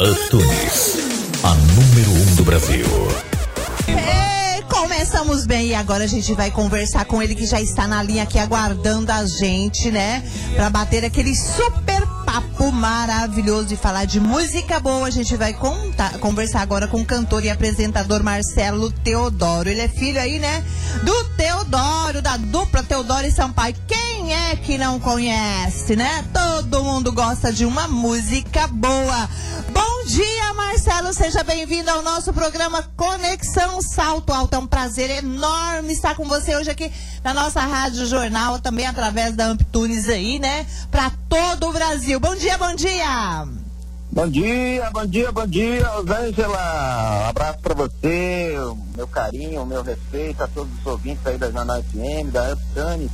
Antunes, 0.00 0.96
a 1.42 1.54
número 1.74 2.12
um 2.12 2.34
do 2.36 2.44
Brasil. 2.44 2.86
É, 3.88 4.62
começamos 4.62 5.44
bem 5.44 5.70
e 5.70 5.74
agora 5.74 6.04
a 6.04 6.06
gente 6.06 6.32
vai 6.34 6.52
conversar 6.52 7.04
com 7.04 7.20
ele 7.20 7.34
que 7.34 7.44
já 7.44 7.60
está 7.60 7.88
na 7.88 8.00
linha 8.00 8.22
aqui 8.22 8.38
aguardando 8.38 9.10
a 9.10 9.26
gente, 9.26 9.90
né? 9.90 10.22
Pra 10.54 10.70
bater 10.70 11.04
aquele 11.04 11.34
super 11.34 12.06
papo 12.24 12.70
maravilhoso 12.70 13.66
de 13.66 13.76
falar 13.76 14.04
de 14.04 14.20
música 14.20 14.78
boa. 14.78 15.08
A 15.08 15.10
gente 15.10 15.36
vai 15.36 15.52
contar, 15.52 16.16
conversar 16.20 16.60
agora 16.60 16.86
com 16.86 17.00
o 17.00 17.04
cantor 17.04 17.44
e 17.44 17.50
apresentador 17.50 18.22
Marcelo 18.22 18.92
Teodoro. 18.92 19.68
Ele 19.68 19.80
é 19.80 19.88
filho 19.88 20.20
aí, 20.20 20.38
né? 20.38 20.62
Do 21.02 21.24
Teodoro, 21.36 22.22
da 22.22 22.36
dupla 22.36 22.84
Teodoro 22.84 23.26
e 23.26 23.32
Sampaio. 23.32 23.74
Quem 23.88 24.32
é 24.32 24.54
que 24.54 24.78
não 24.78 25.00
conhece, 25.00 25.96
né? 25.96 26.24
Todo 26.32 26.84
mundo 26.84 27.10
gosta 27.10 27.52
de 27.52 27.64
uma 27.64 27.88
música 27.88 28.68
boa. 28.68 29.28
Bom 29.78 30.04
dia, 30.06 30.54
Marcelo. 30.54 31.14
Seja 31.14 31.44
bem-vindo 31.44 31.88
ao 31.88 32.02
nosso 32.02 32.32
programa 32.32 32.82
Conexão 32.96 33.80
Salto 33.80 34.32
Alto. 34.32 34.56
É 34.56 34.58
um 34.58 34.66
prazer 34.66 35.08
enorme 35.08 35.92
estar 35.92 36.16
com 36.16 36.24
você 36.24 36.56
hoje 36.56 36.68
aqui 36.68 36.90
na 37.22 37.32
nossa 37.32 37.60
Rádio 37.60 38.04
Jornal, 38.04 38.58
também 38.58 38.88
através 38.88 39.36
da 39.36 39.44
Amptunes 39.46 40.08
aí, 40.08 40.40
né? 40.40 40.66
Para 40.90 41.12
todo 41.28 41.68
o 41.68 41.72
Brasil. 41.72 42.18
Bom 42.18 42.34
dia, 42.34 42.58
bom 42.58 42.74
dia. 42.74 43.46
Bom 44.10 44.28
dia, 44.28 44.90
bom 44.90 45.06
dia, 45.06 45.30
bom 45.30 45.46
dia, 45.46 45.86
Rosângela. 45.86 47.22
Um 47.22 47.28
abraço 47.28 47.58
para 47.60 47.74
você, 47.74 48.56
meu 48.96 49.06
carinho, 49.06 49.64
meu 49.64 49.84
respeito 49.84 50.42
a 50.42 50.48
todos 50.48 50.76
os 50.76 50.86
ouvintes 50.86 51.24
aí 51.24 51.38
da 51.38 51.52
Jornal 51.52 51.80
FM, 51.84 52.32
da 52.32 52.52
Uptune 52.52 53.08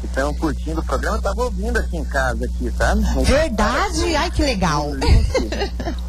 que 0.00 0.06
estão 0.06 0.32
curtindo 0.34 0.80
o 0.80 0.84
programa. 0.84 1.16
Eu 1.18 1.22
tava 1.22 1.42
ouvindo 1.42 1.78
aqui 1.78 1.96
em 1.96 2.04
casa, 2.04 2.44
aqui, 2.44 2.70
tá? 2.72 2.94
Verdade? 3.24 4.16
Ai, 4.16 4.30
que 4.30 4.42
legal. 4.42 4.88
O 4.88 4.94
link, 4.94 5.50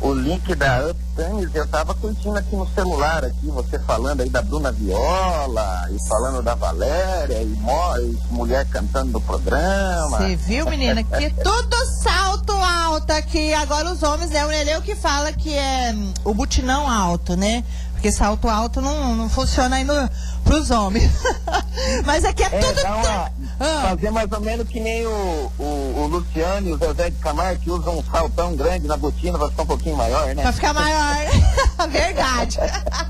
o 0.01 0.13
link 0.13 0.55
da 0.55 0.87
Uptune, 0.89 1.49
eu 1.53 1.67
tava 1.67 1.93
curtindo 1.95 2.37
aqui 2.37 2.55
no 2.55 2.67
celular, 2.69 3.25
aqui, 3.25 3.47
você 3.47 3.79
falando 3.79 4.21
aí 4.21 4.29
da 4.29 4.41
Bruna 4.41 4.71
Viola, 4.71 5.87
e 5.91 6.07
falando 6.07 6.41
da 6.41 6.55
Valéria, 6.55 7.41
e, 7.41 7.53
e 7.53 8.33
mulher 8.33 8.65
cantando 8.67 9.11
no 9.11 9.21
programa. 9.21 10.17
Você 10.17 10.35
viu, 10.35 10.65
menina? 10.69 11.03
Que 11.03 11.29
tudo 11.43 11.75
salto 12.03 12.53
alto 12.53 13.11
aqui. 13.11 13.53
Agora 13.53 13.91
os 13.91 14.03
homens, 14.03 14.29
né? 14.31 14.45
O 14.45 14.49
Neleu 14.49 14.81
que 14.81 14.95
fala 14.95 15.31
que 15.33 15.53
é 15.53 15.93
hum, 15.95 16.13
o 16.23 16.33
butinão 16.33 16.89
alto, 16.89 17.35
né? 17.35 17.63
Porque 17.93 18.11
salto 18.13 18.47
alto 18.47 18.79
não, 18.79 19.13
não 19.13 19.29
funciona 19.29 19.75
aí 19.75 19.83
no, 19.83 19.93
pros 20.45 20.71
homens. 20.71 21.11
Mas 22.05 22.23
aqui 22.23 22.43
é, 22.43 22.45
É, 22.45 22.49
tudo. 22.59 22.81
uma- 22.87 23.31
Ah. 23.59 23.89
Fazer 23.89 24.09
mais 24.09 24.31
ou 24.31 24.39
menos 24.39 24.67
que 24.69 24.79
nem 24.79 25.05
o, 25.05 25.51
o, 25.59 25.63
o 25.97 26.07
Luciano 26.07 26.69
e 26.69 26.73
o 26.73 26.77
Zezé 26.77 27.09
de 27.09 27.17
Camargo, 27.17 27.61
que 27.61 27.69
usam 27.69 27.99
um 27.99 28.03
saltão 28.03 28.55
grande 28.55 28.87
na 28.87 28.95
botina, 28.95 29.37
vai 29.37 29.49
ficar 29.49 29.63
um 29.63 29.67
pouquinho 29.67 29.97
maior, 29.97 30.33
né? 30.33 30.41
Pra 30.41 30.53
ficar 30.53 30.73
maior. 30.73 31.17
Verdade. 31.91 32.57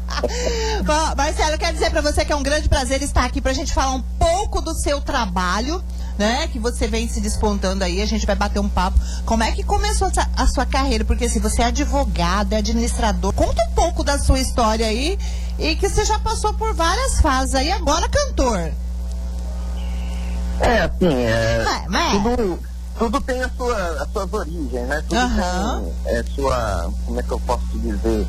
Bom, 0.84 1.16
Marcelo, 1.16 1.58
quero 1.58 1.74
dizer 1.74 1.92
pra 1.92 2.02
você 2.02 2.26
que 2.26 2.34
é 2.34 2.36
um 2.36 2.42
grande 2.42 2.68
prazer 2.68 3.02
estar 3.04 3.26
aqui 3.26 3.40
pra 3.40 3.54
gente 3.54 3.72
falar 3.74 3.94
um 3.94 4.02
pouco 4.02 4.60
do 4.60 4.74
seu 4.74 5.00
trabalho, 5.00 5.84
né? 6.18 6.48
Que 6.48 6.58
você 6.58 6.88
vem 6.88 7.08
se 7.08 7.22
despontando 7.22 7.84
aí, 7.84 8.02
a 8.02 8.08
gente 8.08 8.26
vai 8.26 8.36
bater 8.36 8.60
um 8.60 8.70
papo. 8.70 9.00
Como 9.26 9.44
é 9.44 9.52
que 9.52 9.64
começou 9.64 10.12
a 10.36 10.48
sua 10.48 10.66
carreira? 10.66 11.06
Porque 11.06 11.30
se 11.30 11.40
você 11.40 11.62
é 11.62 11.66
advogado, 11.66 12.54
é 12.54 12.58
administrador, 12.58 13.32
conta 13.34 13.64
um 13.70 13.74
pouco 13.76 14.04
da 14.04 14.18
sua 14.18 14.40
história 14.40 14.88
aí 14.88 15.18
e 15.60 15.76
que 15.76 15.88
você 15.88 16.04
já 16.06 16.18
passou 16.18 16.54
por 16.54 16.74
várias 16.74 17.22
fases 17.22 17.54
aí, 17.54 17.72
agora 17.72 18.10
cantor. 18.10 18.72
É, 20.62 20.82
assim, 20.82 21.14
é, 21.14 21.64
Mas- 21.64 21.88
mas- 21.88 22.24
tudo, 22.24 22.60
tudo 22.98 23.22
tem 23.22 23.42
a 23.42 23.50
sua, 23.50 23.78
as 24.04 24.12
suas 24.12 24.34
origens, 24.34 24.88
né? 24.88 25.02
Tudo 25.08 25.18
Aham. 25.20 25.84
tem 26.06 26.16
é, 26.18 26.24
sua, 26.36 26.92
como 27.06 27.20
é 27.20 27.24
que 27.24 27.32
eu 27.32 27.40
posso 27.42 27.66
te 27.68 27.80
dizer, 27.80 28.28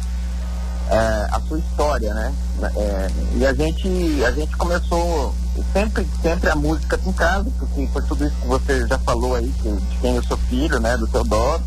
É, 0.93 1.29
a 1.31 1.41
sua 1.47 1.57
história, 1.61 2.13
né? 2.13 2.33
É, 2.77 3.09
e 3.37 3.47
a 3.47 3.55
gente, 3.55 4.25
a 4.25 4.33
gente 4.33 4.57
começou 4.57 5.33
sempre, 5.73 6.05
sempre 6.21 6.51
a 6.51 6.57
música 6.57 6.99
em 7.07 7.13
casa, 7.13 7.49
porque 7.61 7.87
foi 7.93 8.03
tudo 8.03 8.27
isso 8.27 8.35
que 8.41 8.47
você 8.49 8.87
já 8.89 8.99
falou 8.99 9.37
aí, 9.37 9.49
que, 9.63 9.71
de 9.71 9.97
quem 10.01 10.17
eu 10.17 10.23
sou 10.25 10.37
filho, 10.37 10.81
né? 10.81 10.97
Do 10.97 11.07
Teodoro. 11.07 11.63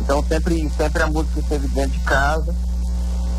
Então 0.00 0.24
sempre, 0.28 0.68
sempre 0.76 1.04
a 1.04 1.06
música 1.06 1.38
esteve 1.38 1.68
dentro 1.68 1.92
de 1.96 2.00
casa. 2.00 2.52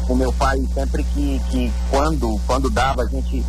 O 0.08 0.16
meu 0.16 0.32
pai 0.32 0.66
sempre 0.74 1.04
que, 1.04 1.42
que 1.50 1.74
quando, 1.90 2.40
quando 2.48 2.70
dava, 2.70 3.02
a 3.04 3.08
gente 3.08 3.46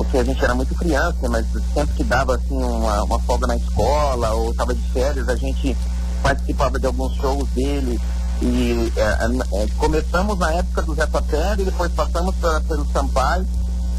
porque 0.00 0.16
a 0.16 0.24
gente 0.24 0.42
era 0.42 0.54
muito 0.54 0.74
criança, 0.74 1.28
mas 1.28 1.44
sempre 1.74 1.94
que 1.94 2.04
dava 2.04 2.36
assim 2.36 2.56
uma, 2.56 3.02
uma 3.02 3.18
folga 3.20 3.46
na 3.46 3.54
escola 3.54 4.30
ou 4.30 4.50
estava 4.50 4.74
de 4.74 4.80
férias, 4.92 5.28
a 5.28 5.36
gente 5.36 5.76
participava 6.22 6.78
de 6.78 6.86
alguns 6.86 7.14
shows 7.16 7.46
dele 7.50 8.00
e 8.40 8.90
é, 8.96 9.62
é, 9.62 9.66
começamos 9.76 10.38
na 10.38 10.54
época 10.54 10.80
do 10.80 10.94
Zé 10.94 11.04
Papel 11.06 11.52
e 11.58 11.64
depois 11.64 11.92
passamos 11.92 12.34
pra, 12.36 12.62
pelo 12.62 12.90
Sampaio 12.90 13.46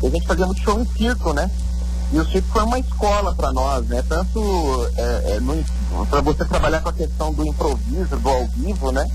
e 0.02 0.08
a 0.08 0.10
gente 0.10 0.26
fazia 0.26 0.48
muito 0.48 0.62
show 0.64 0.80
em 0.80 0.86
circo, 0.88 1.34
né? 1.34 1.52
E 2.12 2.20
o 2.20 2.26
circo 2.26 2.48
foi 2.52 2.64
uma 2.64 2.80
escola 2.80 3.36
para 3.36 3.54
nós, 3.54 3.86
né? 3.86 4.04
Tanto 4.10 4.90
é, 4.98 5.40
para 6.10 6.22
você 6.22 6.44
trabalhar 6.46 6.82
com 6.82 6.90
a 6.90 6.94
questão 6.94 7.32
do 7.32 7.46
improviso, 7.46 8.18
do 8.18 8.28
ao 8.28 8.48
vivo, 8.48 8.92
né? 8.92 9.08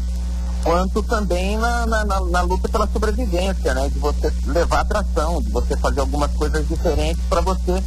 Quanto 0.67 1.01
também 1.05 1.57
na, 1.57 1.87
na, 1.87 2.05
na- 2.05 2.21
na 2.27 2.41
luta 2.43 2.69
pela 2.69 2.89
sobrevivência, 2.89 3.73
né? 3.73 3.89
De 3.89 3.99
você 4.01 4.33
levar 4.47 4.81
atração, 4.81 5.41
de 5.41 5.49
você 5.51 5.77
fazer 5.77 6.01
algumas 6.01 6.31
coisas 6.33 6.67
diferentes 6.67 7.23
para 7.29 7.41
você 7.41 7.81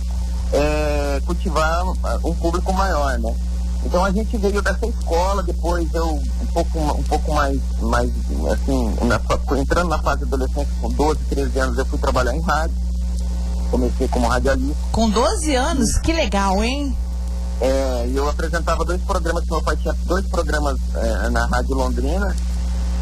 é, 0.54 1.22
cultivar 1.26 1.84
ah, 2.06 2.20
um 2.24 2.34
público 2.36 2.72
maior, 2.72 3.20
né? 3.20 3.36
Então 3.86 4.04
a 4.04 4.12
gente 4.12 4.38
veio 4.38 4.62
dessa 4.62 4.86
escola, 4.88 5.44
depois 5.44 5.94
eu 5.94 6.08
um 6.10 6.46
pouco, 6.54 6.80
um 6.80 7.04
pouco 7.04 7.34
mais, 7.34 7.60
mais 7.82 8.10
assim, 8.52 8.96
na 9.06 9.20
entrando 9.58 9.90
na 9.90 10.00
fase 10.00 10.24
adolescente, 10.24 10.70
com 10.82 10.90
12, 10.90 11.20
13 11.30 11.60
anos, 11.60 11.78
eu 11.78 11.86
fui 11.86 12.00
trabalhar 12.00 12.34
em 12.34 12.42
rádio. 12.42 12.76
Comecei 13.72 14.08
como 14.08 14.28
radialista. 14.28 14.76
Com 14.92 15.10
12 15.10 15.56
anos, 15.56 15.98
que 16.00 16.12
legal, 16.14 16.64
hein? 16.64 16.96
É, 17.62 18.10
eu 18.14 18.28
apresentava 18.30 18.84
dois 18.86 19.02
programas, 19.02 19.44
que 19.44 19.52
meu 19.52 19.62
pai 19.62 19.76
tinha 19.78 19.94
dois 20.06 20.26
programas 20.28 20.78
é, 20.96 21.30
na 21.30 21.46
Rádio 21.46 21.76
Londrina. 21.76 22.36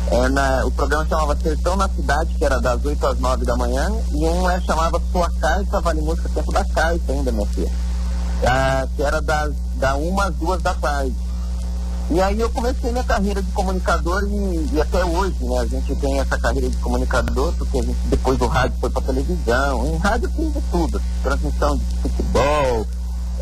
É, 0.09 0.29
na- 0.29 0.65
o 0.65 0.71
programa 0.71 1.05
chamava 1.07 1.35
Sertão 1.35 1.75
na 1.75 1.89
Cidade, 1.89 2.33
que 2.35 2.45
era 2.45 2.59
das 2.61 2.83
8 2.83 3.05
às 3.07 3.19
9 3.19 3.45
da 3.45 3.57
manhã, 3.57 3.91
e 4.13 4.25
um 4.25 4.49
é, 4.49 4.59
chamava 4.61 5.01
Sua 5.11 5.29
Carta 5.39 5.81
Vale 5.81 6.01
Música, 6.01 6.29
tempo 6.33 6.51
da 6.51 6.63
carta 6.63 7.11
ainda, 7.11 7.31
minha 7.31 7.45
filha. 7.47 7.71
Ah, 8.45 8.87
que 8.95 9.01
era 9.03 9.21
das, 9.21 9.53
da 9.75 9.95
1 9.95 10.19
às 10.21 10.35
2 10.35 10.61
da 10.61 10.73
tarde. 10.75 11.13
E 12.09 12.21
aí 12.21 12.39
eu 12.39 12.49
comecei 12.51 12.89
minha 12.89 13.03
carreira 13.03 13.41
de 13.41 13.51
comunicador 13.51 14.23
e, 14.31 14.69
e 14.75 14.79
até 14.81 15.03
hoje, 15.03 15.35
né, 15.43 15.59
a 15.59 15.65
gente 15.65 15.93
tem 15.97 16.17
essa 16.21 16.37
carreira 16.37 16.69
de 16.69 16.77
comunicador, 16.77 17.51
porque 17.57 17.79
a 17.79 17.83
gente 17.83 17.97
depois 18.05 18.37
do 18.37 18.47
rádio 18.47 18.77
foi 18.79 18.89
pra 18.89 19.01
televisão. 19.01 19.85
Em 19.87 19.97
rádio 19.97 20.29
fiz 20.33 20.53
de 20.53 20.61
tudo, 20.71 21.01
transmissão 21.21 21.75
de 21.77 21.83
futebol, 22.01 22.87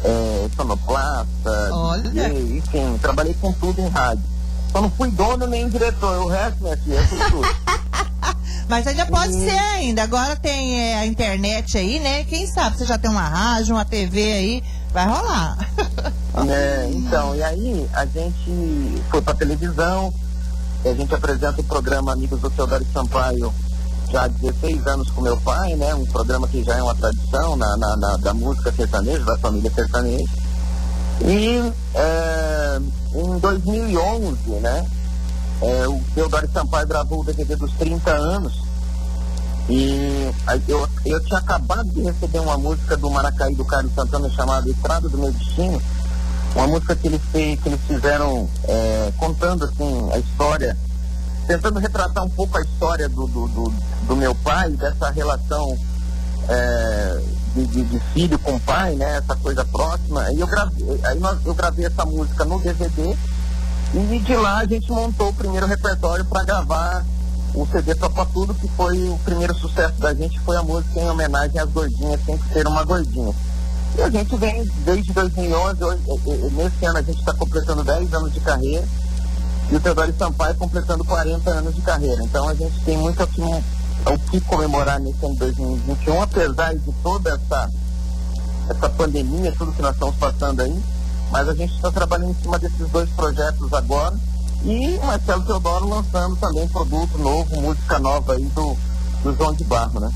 é, 0.04 0.50
sonoplasta. 0.56 1.70
DJ, 2.10 2.58
enfim, 2.58 2.98
trabalhei 3.00 3.36
com 3.36 3.52
tudo 3.54 3.80
em 3.80 3.88
rádio. 3.88 4.24
Só 4.76 4.82
não 4.82 4.90
fui 4.92 5.10
dono 5.10 5.48
nem 5.48 5.70
diretor, 5.70 6.26
o 6.26 6.28
resto, 6.28 6.62
minha 6.62 6.76
filha, 6.78 7.08
fui 7.08 7.18
tudo. 7.32 7.48
Mas 8.68 8.86
ainda 8.86 9.06
pode 9.06 9.32
Uhum. 9.32 9.46
ser 9.50 9.58
ainda. 9.58 10.04
Agora 10.04 10.36
tem 10.36 10.82
é, 10.92 10.96
a 10.98 11.06
internet 11.06 11.78
aí, 11.78 11.98
né? 12.02 12.26
Quem 12.26 12.46
sabe 12.46 12.78
você 12.78 12.86
já 12.86 12.98
tem 12.98 13.10
uma 13.10 13.22
rádio, 13.22 13.74
uma 13.76 13.86
TV 13.86 14.34
aí, 14.34 14.64
vai 14.92 15.08
rolar. 15.08 15.58
É, 16.50 16.90
então, 16.94 17.34
e 17.34 17.42
aí 17.42 17.90
a 17.94 18.06
gente 18.06 19.02
foi 19.10 19.22
pra 19.22 19.34
televisão, 19.34 20.14
a 20.84 20.90
gente 20.94 21.16
apresenta 21.16 21.62
o 21.62 21.64
programa 21.64 22.12
Amigos 22.12 22.42
do 22.42 22.50
Teodoro 22.50 22.86
Sampaio 22.94 23.54
já 24.12 24.26
há 24.26 24.28
16 24.28 24.86
anos 24.86 25.10
com 25.12 25.22
meu 25.22 25.38
pai, 25.38 25.76
né? 25.76 25.96
Um 25.96 26.06
programa 26.06 26.46
que 26.46 26.62
já 26.62 26.76
é 26.76 26.84
uma 26.84 26.94
tradição 26.94 27.56
na, 27.56 27.78
na- 27.78 27.96
na- 27.96 28.18
da 28.18 28.34
música 28.34 28.70
sertaneja, 28.74 29.24
da 29.24 29.38
família 29.38 29.72
sertaneja. 29.74 30.26
E 31.22 31.74
é, 31.96 32.80
em 33.16 33.40
2011, 33.40 34.50
né? 34.60 34.86
é, 35.62 35.88
o 35.88 36.02
Teodoro 36.14 36.50
Sampaio 36.52 36.88
gravou 36.88 37.22
o 37.22 37.24
DVD 37.24 37.56
dos 37.56 37.72
30 37.74 38.12
anos. 38.12 38.64
E 39.68 40.32
eu, 40.68 40.88
eu 41.06 41.24
tinha 41.24 41.40
acabado 41.40 41.90
de 41.90 42.02
receber 42.02 42.40
uma 42.40 42.58
música 42.58 42.96
do 42.96 43.10
Maracaí 43.10 43.56
do 43.56 43.66
Carlos 43.66 43.94
Santana 43.96 44.30
chamada 44.30 44.70
Estrada 44.70 45.10
do 45.10 45.18
Meu 45.18 45.32
Destino. 45.32 45.82
Uma 46.56 46.68
música 46.68 46.96
que 46.96 47.08
eles, 47.08 47.22
que 47.32 47.60
eles 47.66 47.82
fizeram 47.88 48.48
é, 48.64 49.12
contando 49.18 49.66
assim 49.66 50.10
a 50.14 50.20
história, 50.20 50.78
tentando 51.48 51.80
retratar 51.80 52.24
um 52.24 52.30
pouco 52.30 52.58
a 52.58 52.62
história 52.62 53.10
do, 53.10 53.28
do, 53.28 53.48
do, 53.48 53.74
do 54.08 54.16
meu 54.16 54.36
pai, 54.36 54.70
dessa 54.72 55.10
relação 55.10 55.78
é, 56.50 57.22
de, 57.56 57.66
de- 57.68 57.84
de 57.84 58.00
filho 58.14 58.38
com 58.40 58.60
pai, 58.60 58.96
né? 58.96 59.18
Essa 59.18 59.36
coisa 59.36 59.64
próxima. 59.66 60.22
Aí 60.24 60.40
eu 60.40 60.48
gravei, 60.48 61.00
aí 61.04 61.20
nós, 61.20 61.38
eu 61.46 61.54
gravei 61.54 61.86
essa 61.86 62.06
música 62.06 62.46
no 62.46 62.60
DVD 62.60 63.16
e 63.94 64.20
de 64.20 64.36
lá 64.36 64.58
a 64.60 64.66
gente 64.66 64.92
montou 64.92 65.30
o 65.30 65.34
primeiro 65.34 65.66
repertório 65.66 66.26
para 66.26 66.44
gravar 66.44 67.06
o 67.54 67.66
CD 67.68 67.96
Topa 67.96 68.26
Tudo, 68.34 68.54
que 68.54 68.68
foi 68.70 68.98
o 69.10 69.18
primeiro 69.20 69.54
sucesso 69.56 69.94
da 70.00 70.14
gente, 70.14 70.38
foi 70.42 70.58
a 70.58 70.64
música 70.64 71.00
em 71.00 71.10
homenagem 71.10 71.58
às 71.60 71.70
gordinhas, 71.72 72.20
tem 72.26 72.38
que 72.38 72.50
ser 72.54 72.68
uma 72.68 72.84
gordinha. 72.84 73.34
E 73.98 74.02
a 74.02 74.10
gente 74.10 74.36
vem 74.36 74.70
desde 74.84 75.14
2011, 75.14 75.82
hoje, 75.82 76.02
nesse 76.52 76.86
ano 76.86 76.98
a 76.98 77.02
gente 77.02 77.18
está 77.20 77.34
completando 77.34 77.82
10 77.86 78.14
anos 78.14 78.34
de 78.34 78.42
carreira. 78.42 78.86
e 79.72 79.76
o 79.76 79.80
Teodoro 79.80 80.14
Sampaio 80.20 80.54
completando 80.56 81.06
40 81.06 81.50
anos 81.50 81.74
de 81.74 81.82
carreira. 81.82 82.22
Então 82.24 82.50
a 82.50 82.54
gente 82.54 82.78
tem 82.84 82.98
muito 82.98 83.24
aqui 83.24 83.42
um, 83.42 83.64
o 84.06 84.20
que 84.30 84.40
comemorar 84.42 85.00
nesse 85.00 85.26
ano 85.26 85.36
2021, 85.36 86.22
apesar 86.22 86.76
de 86.76 86.92
toda 87.02 87.30
essa, 87.30 87.70
essa 88.70 88.90
pandemia, 88.90 89.54
tudo 89.58 89.72
que 89.72 89.82
nós 89.82 89.94
estamos 89.94 90.16
passando 90.16 90.62
aí, 90.62 90.84
mas 91.32 91.50
a 91.50 91.56
gente 91.56 91.74
está 91.74 91.92
trabalhando 91.92 92.32
em 92.32 92.42
cima 92.42 92.60
desses 92.60 92.90
dois 92.90 93.10
projetos 93.12 93.74
agora. 93.74 94.16
E 94.64 94.98
o 94.98 95.06
Marcelo 95.06 95.46
Teodoro 95.46 95.90
lançando 95.90 96.36
também 96.38 96.68
produto 96.68 97.18
novo, 97.18 97.62
música 97.62 98.00
nova 98.00 98.34
aí 98.34 98.46
do, 98.46 98.76
do 99.24 99.36
João 99.36 99.54
de 99.54 99.64
Barro, 99.64 100.00
né? 100.00 100.10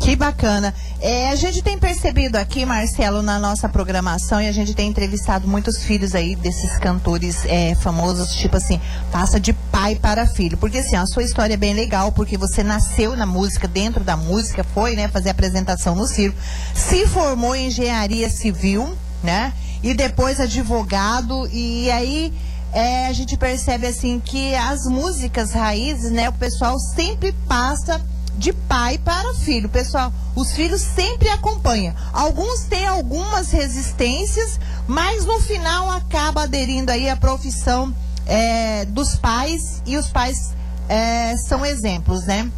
Que 0.00 0.16
bacana. 0.16 0.74
É, 1.00 1.30
a 1.30 1.34
gente 1.34 1.62
tem 1.62 1.78
percebido 1.78 2.36
aqui, 2.36 2.64
Marcelo, 2.64 3.22
na 3.22 3.38
nossa 3.38 3.68
programação, 3.68 4.40
e 4.40 4.48
a 4.48 4.52
gente 4.52 4.74
tem 4.74 4.88
entrevistado 4.88 5.46
muitos 5.46 5.82
filhos 5.82 6.14
aí 6.14 6.34
desses 6.34 6.78
cantores 6.78 7.44
é, 7.44 7.74
famosos, 7.74 8.34
tipo 8.34 8.56
assim, 8.56 8.80
passa 9.12 9.38
de 9.38 9.52
pai 9.52 9.96
para 9.96 10.26
filho. 10.26 10.56
Porque 10.56 10.78
assim, 10.78 10.96
a 10.96 11.06
sua 11.06 11.22
história 11.22 11.54
é 11.54 11.56
bem 11.56 11.74
legal, 11.74 12.12
porque 12.12 12.38
você 12.38 12.62
nasceu 12.62 13.16
na 13.16 13.26
música, 13.26 13.68
dentro 13.68 14.02
da 14.02 14.16
música, 14.16 14.64
foi, 14.64 14.96
né, 14.96 15.08
fazer 15.08 15.30
apresentação 15.30 15.94
no 15.94 16.06
circo, 16.06 16.38
se 16.74 17.06
formou 17.06 17.54
em 17.54 17.66
engenharia 17.66 18.30
civil, 18.30 18.96
né? 19.22 19.52
E 19.82 19.94
depois 19.94 20.40
advogado, 20.40 21.48
e 21.52 21.90
aí 21.90 22.32
é, 22.72 23.06
a 23.06 23.12
gente 23.12 23.36
percebe 23.36 23.86
assim 23.86 24.20
que 24.24 24.54
as 24.54 24.84
músicas 24.86 25.52
raízes, 25.52 26.10
né, 26.10 26.28
o 26.28 26.32
pessoal 26.32 26.78
sempre 26.78 27.32
passa 27.46 28.00
de 28.38 28.52
pai 28.52 28.96
para 28.98 29.34
filho. 29.34 29.68
Pessoal, 29.68 30.12
os 30.34 30.52
filhos 30.52 30.80
sempre 30.80 31.28
acompanham. 31.28 31.94
Alguns 32.12 32.60
têm 32.64 32.86
algumas 32.86 33.50
resistências, 33.50 34.58
mas 34.86 35.26
no 35.26 35.40
final 35.40 35.90
acaba 35.90 36.44
aderindo 36.44 36.90
aí 36.90 37.10
à 37.10 37.16
profissão 37.16 37.92
é, 38.26 38.84
dos 38.86 39.16
pais 39.16 39.82
e 39.84 39.96
os 39.96 40.08
pais 40.08 40.54
é, 40.88 41.36
são 41.36 41.66
exemplos, 41.66 42.24
né? 42.24 42.50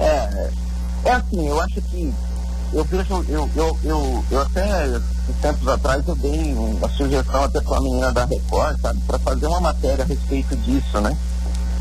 É, 0.00 0.50
é 1.04 1.12
assim, 1.12 1.46
eu 1.46 1.60
acho 1.60 1.80
que 1.82 2.12
eu 2.72 2.84
vejo, 2.84 3.24
eu, 3.28 3.48
eu, 3.54 3.78
eu, 3.84 4.24
eu 4.30 4.40
até 4.40 5.00
tempos 5.40 5.68
atrás 5.68 6.06
eu 6.08 6.16
dei 6.16 6.52
uma 6.54 6.88
sugestão 6.88 7.44
até 7.44 7.60
para 7.60 7.76
a 7.76 7.80
menina 7.80 8.12
da 8.12 8.24
Record, 8.24 8.80
sabe, 8.80 9.00
para 9.06 9.18
fazer 9.18 9.46
uma 9.46 9.60
matéria 9.60 10.04
a 10.04 10.06
respeito 10.06 10.56
disso, 10.56 11.00
né? 11.00 11.16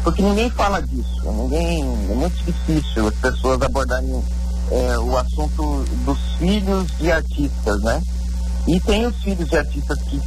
Porque 0.04 0.22
ninguém 0.22 0.50
fala 0.50 0.82
disso, 0.82 1.32
ninguém, 1.32 1.82
é 1.82 2.16
muito 2.16 2.36
difícil 2.44 3.08
as 3.08 3.16
pessoas 3.16 3.62
abordarem 3.62 4.24
é, 4.72 4.98
o 5.00 5.18
assunto 5.18 5.86
dos 6.06 6.20
filhos 6.38 6.88
de 6.98 7.12
artistas, 7.12 7.82
né? 7.82 8.02
E 8.68 8.80
tem 8.82 9.06
os 9.06 9.16
filhos 9.18 9.48
de 9.48 9.58
artistas 9.58 10.00
que 10.04 10.22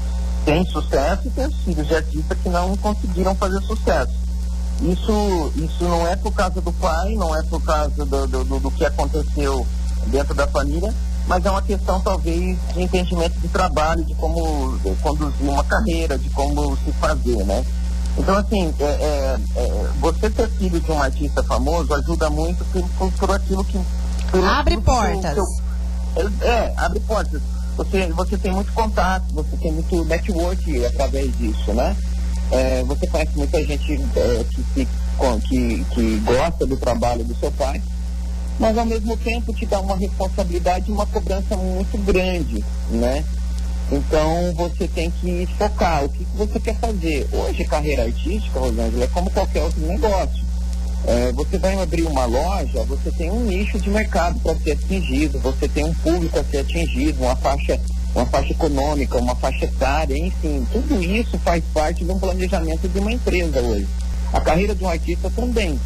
têm 0.45 0.65
sucesso 0.67 1.23
e 1.27 1.31
tem 1.31 1.47
os 1.47 1.57
filhos 1.57 1.87
de 1.87 1.95
artistas 1.95 2.39
que 2.43 2.49
não 2.49 2.77
conseguiram 2.79 3.35
fazer 3.35 3.61
sucesso. 3.63 4.13
Isso, 4.83 5.53
isso 5.57 5.85
não 5.85 6.07
é 6.07 6.17
por 6.17 6.33
causa 6.33 6.61
do 6.61 6.73
pai, 6.73 7.15
não 7.15 7.35
é 7.35 7.43
por 7.45 7.63
causa 7.63 8.05
do, 8.05 8.27
do, 8.27 8.61
do 8.61 8.71
que 8.71 8.85
aconteceu 8.85 9.67
dentro 10.09 10.35
da 10.35 10.47
família, 10.47 10.95
mas 11.27 11.45
é 11.45 11.51
uma 11.51 11.63
questão 11.63 12.01
talvez 12.01 12.57
de 12.73 12.83
entendimento 12.83 13.39
de 13.41 13.49
trabalho, 13.49 14.05
de 14.05 14.15
como 14.15 14.79
conduzir 15.03 15.49
uma 15.49 15.65
carreira, 15.65 16.19
de 16.19 16.31
como 16.31 16.77
se 16.79 16.93
fazer, 16.93 17.45
né? 17.45 17.65
Então, 18.19 18.37
assim, 18.37 18.75
é, 18.81 18.85
é, 18.85 19.37
é, 19.57 19.91
você 20.01 20.31
ter 20.31 20.49
filho 20.51 20.81
de 20.81 20.91
um 20.91 21.01
artista 21.01 21.43
famoso 21.43 21.93
ajuda 21.95 22.31
muito 22.31 22.65
por, 22.67 22.89
por, 22.91 23.13
por 23.13 23.31
aquilo 23.33 23.65
que. 23.65 23.79
Por 24.31 24.45
abre 24.45 24.81
portas. 24.81 25.35
Seu, 25.35 25.47
é, 26.17 26.47
é, 26.47 26.75
abre 26.77 27.01
portas. 27.01 27.43
Você, 27.77 28.07
você 28.13 28.39
tem 28.39 28.53
muito 28.53 28.73
contato, 28.73 29.25
você 29.35 29.55
tem 29.59 29.71
muito 29.71 30.03
network 30.05 30.87
através 30.87 31.37
disso, 31.37 31.75
né? 31.75 31.95
É, 32.51 32.83
você 32.85 33.07
conhece 33.07 33.37
muita 33.37 33.63
gente 33.63 33.93
é, 34.17 34.45
que, 34.75 34.89
que, 35.49 35.85
que 35.91 36.17
gosta 36.25 36.65
do 36.65 36.77
trabalho 36.77 37.25
do 37.25 37.35
seu 37.37 37.51
pai, 37.53 37.83
mas 38.59 38.79
ao 38.79 38.87
mesmo 38.87 39.17
tempo 39.19 39.53
te 39.53 39.67
dá 39.67 39.81
uma 39.81 39.97
responsabilidade 39.97 40.91
e 40.91 40.95
uma 40.95 41.05
cobrança 41.07 41.57
muito 41.57 41.99
grande, 41.99 42.65
né? 42.91 43.23
Então 43.91 44.53
você 44.55 44.89
tem 44.89 45.11
que 45.11 45.47
focar 45.59 46.05
o 46.05 46.09
que, 46.09 46.25
que 46.25 46.37
você 46.37 46.59
quer 46.59 46.77
fazer. 46.77 47.29
Hoje, 47.33 47.65
carreira 47.65 48.05
artística, 48.05 48.59
Rosângela, 48.59 49.05
é 49.05 49.09
como 49.09 49.31
qualquer 49.31 49.63
outro 49.63 49.81
negócio. 49.87 50.45
É, 51.07 51.31
você 51.33 51.57
vai 51.57 51.81
abrir 51.81 52.03
uma 52.03 52.25
loja, 52.25 52.83
você 52.85 53.13
tem 53.13 53.31
um 53.31 53.45
nicho 53.45 53.79
de 53.79 53.89
mercado 53.89 54.41
para 54.41 54.57
ser 54.57 54.73
atingido, 54.73 55.39
você 55.39 55.69
tem 55.69 55.85
um 55.85 55.95
público 55.95 56.37
a 56.39 56.45
ser 56.45 56.59
atingido, 56.59 57.23
uma 57.23 57.37
faixa, 57.37 57.81
uma 58.13 58.27
faixa 58.27 58.51
econômica, 58.51 59.17
uma 59.19 59.37
faixa 59.37 59.67
etária, 59.67 60.19
enfim, 60.19 60.67
tudo 60.73 61.01
isso 61.01 61.39
faz 61.45 61.63
parte 61.73 62.05
de 62.05 62.11
um 62.11 62.19
planejamento 62.19 62.89
de 62.89 62.99
uma 62.99 63.13
empresa 63.13 63.61
hoje. 63.61 63.87
A 64.33 64.41
carreira 64.41 64.75
de 64.75 64.83
um 64.83 64.89
artista 64.89 65.31
também. 65.31 65.79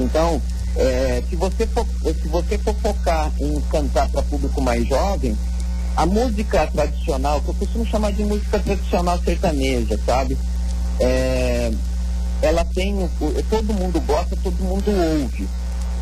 Então, 0.00 0.40
é, 0.76 1.22
se, 1.28 1.36
você 1.36 1.66
for, 1.66 1.86
se 2.02 2.28
você 2.28 2.56
for 2.56 2.74
focar 2.76 3.30
em 3.38 3.60
cantar 3.70 4.08
para 4.08 4.22
público 4.22 4.62
mais 4.62 4.86
jovem, 4.88 5.36
a 5.98 6.06
música 6.06 6.64
tradicional, 6.68 7.40
que 7.40 7.48
eu 7.48 7.54
costumo 7.54 7.84
chamar 7.84 8.12
de 8.12 8.22
música 8.22 8.60
tradicional 8.60 9.18
sertaneja, 9.18 9.98
sabe? 10.06 10.38
É, 11.00 11.72
ela 12.40 12.64
tem, 12.64 13.10
todo 13.50 13.74
mundo 13.74 14.00
gosta, 14.06 14.36
todo 14.40 14.54
mundo 14.62 14.88
ouve. 14.88 15.48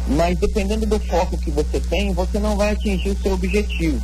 Mas 0.08 0.38
dependendo 0.38 0.84
do 0.84 1.00
foco 1.00 1.38
que 1.38 1.50
você 1.50 1.80
tem, 1.80 2.12
você 2.12 2.38
não 2.38 2.58
vai 2.58 2.72
atingir 2.72 3.08
o 3.08 3.22
seu 3.22 3.32
objetivo. 3.32 4.02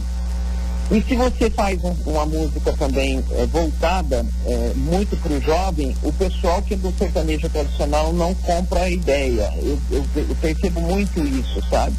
E 0.91 1.03
se 1.03 1.15
você 1.15 1.51
faz 1.51 1.79
um, 1.85 1.95
uma 2.07 2.25
música 2.25 2.73
também 2.73 3.23
é, 3.33 3.45
voltada 3.45 4.25
é, 4.47 4.73
muito 4.75 5.15
para 5.19 5.35
o 5.35 5.43
jovem, 5.43 5.95
o 6.03 6.13
pessoal 6.15 6.63
que 6.63 6.73
é 6.73 6.77
do 6.79 6.91
sertanejo 6.97 7.51
tradicional 7.51 8.15
não 8.15 8.35
compra 8.37 8.85
a 8.85 8.91
ideia. 8.91 9.53
Eu, 9.59 9.79
eu, 9.91 10.05
eu 10.17 10.37
percebo 10.41 10.81
muito 10.81 11.21
isso, 11.21 11.63
sabe? 11.69 11.95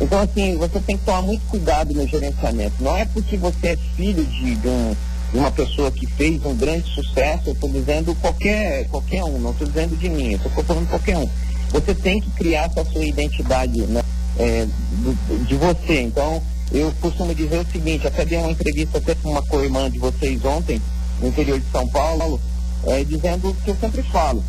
Então, 0.00 0.20
assim, 0.20 0.56
você 0.56 0.78
tem 0.80 0.96
que 0.96 1.04
tomar 1.04 1.22
muito 1.22 1.44
cuidado 1.46 1.92
no 1.92 2.06
gerenciamento. 2.06 2.82
Não 2.82 2.96
é 2.96 3.04
porque 3.04 3.36
você 3.36 3.68
é 3.68 3.76
filho 3.96 4.24
de, 4.24 4.54
de, 4.54 4.68
um, 4.68 4.96
de 5.32 5.38
uma 5.38 5.50
pessoa 5.50 5.90
que 5.90 6.06
fez 6.06 6.44
um 6.44 6.54
grande 6.54 6.88
sucesso, 6.94 7.48
eu 7.48 7.52
estou 7.52 7.68
dizendo 7.68 8.14
qualquer, 8.16 8.86
qualquer 8.88 9.24
um, 9.24 9.38
não 9.38 9.50
estou 9.50 9.66
dizendo 9.66 9.96
de 9.96 10.08
mim, 10.08 10.32
eu 10.32 10.36
estou 10.36 10.64
falando 10.64 10.88
qualquer 10.88 11.18
um. 11.18 11.28
Você 11.70 11.94
tem 11.94 12.20
que 12.20 12.30
criar 12.30 12.66
essa 12.66 12.84
sua 12.84 13.04
identidade 13.04 13.82
né, 13.82 14.02
é, 14.38 14.66
de, 14.66 15.44
de 15.44 15.54
você. 15.56 16.00
Então, 16.02 16.40
eu 16.72 16.92
costumo 17.00 17.34
dizer 17.34 17.58
o 17.58 17.72
seguinte, 17.72 18.06
até 18.06 18.24
dei 18.24 18.38
uma 18.38 18.50
entrevista 18.50 18.98
até 18.98 19.14
com 19.16 19.30
uma 19.30 19.42
co-irmã 19.42 19.90
de 19.90 19.98
vocês 19.98 20.44
ontem, 20.44 20.80
no 21.20 21.28
interior 21.28 21.58
de 21.58 21.66
São 21.72 21.86
Paulo, 21.88 22.40
é, 22.86 23.02
dizendo 23.02 23.50
o 23.50 23.54
que 23.54 23.70
eu 23.70 23.76
sempre 23.76 24.02
falo. 24.04 24.44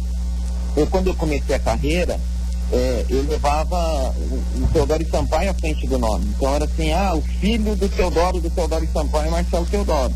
Eu, 0.78 0.86
quando 0.86 1.08
eu 1.08 1.16
comecei 1.16 1.56
a 1.56 1.60
carreira, 1.60 2.20
é, 2.72 3.06
eu 3.10 3.24
levava 3.24 4.14
o, 4.16 4.64
o 4.64 4.70
Teodoro 4.72 5.10
Sampaio 5.10 5.50
à 5.50 5.54
frente 5.54 5.88
do 5.88 5.98
nome. 5.98 6.26
Então 6.36 6.54
era 6.54 6.66
assim, 6.66 6.92
ah, 6.94 7.16
o 7.16 7.22
filho 7.22 7.76
do 7.76 7.90
Teodoro, 7.90 8.40
do 8.40 8.50
Teodoro 8.50 8.88
Sampaio 8.94 9.28
é 9.28 9.32
Marcelo 9.32 9.66
Teodoro. 9.66 10.14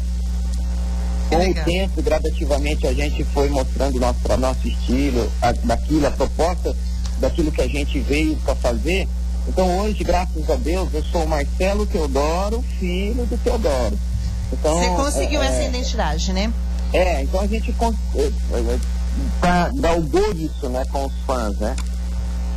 Com 1.29 1.49
o 1.49 1.53
tempo, 1.65 2.01
gradativamente, 2.01 2.85
a 2.85 2.93
gente 2.93 3.23
foi 3.23 3.49
mostrando 3.49 3.99
nosso, 3.99 4.19
nosso 4.37 4.67
estilo, 4.67 5.31
a, 5.41 5.51
daquilo, 5.51 6.05
a 6.05 6.11
proposta 6.11 6.75
daquilo 7.19 7.51
que 7.51 7.61
a 7.61 7.67
gente 7.67 7.99
veio 7.99 8.35
para 8.37 8.55
fazer. 8.55 9.07
Então 9.47 9.79
hoje, 9.79 10.03
graças 10.03 10.49
a 10.49 10.55
Deus, 10.55 10.93
eu 10.93 11.03
sou 11.05 11.25
Marcelo 11.25 11.85
Teodoro, 11.85 12.63
filho 12.79 13.25
do 13.25 13.37
Teodoro. 13.37 13.97
Então, 14.51 14.77
Você 14.77 14.89
conseguiu 14.89 15.41
é, 15.41 15.47
essa 15.47 15.63
é, 15.63 15.67
identidade, 15.69 16.31
né? 16.31 16.53
É, 16.93 17.23
então 17.23 17.41
a 17.41 17.47
gente 17.47 17.73
é, 17.79 18.31
é, 19.41 19.91
o 19.91 20.35
isso 20.35 20.69
né, 20.69 20.83
com 20.91 21.05
os 21.05 21.13
fãs, 21.25 21.57
né? 21.57 21.75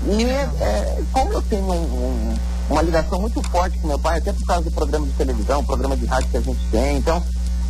E 0.05 0.25
é, 0.25 1.03
como 1.12 1.33
eu 1.33 1.43
tenho 1.43 1.65
um, 1.65 1.73
um, 1.73 2.35
uma 2.71 2.83
ligação 2.83 3.21
muito 3.21 3.43
forte 3.49 3.79
com 3.79 3.88
meu 3.88 3.99
pai, 3.99 4.19
até 4.19 4.33
por 4.33 4.47
causa 4.47 4.65
do 4.65 4.71
programa 4.71 5.07
de 5.07 5.12
televisão, 5.12 5.65
programa 5.65 5.97
de 5.97 6.07
rádio 6.07 6.29
que 6.31 6.37
a 6.37 6.41
gente 6.41 6.61
tem, 6.71 6.99
então 6.99 7.23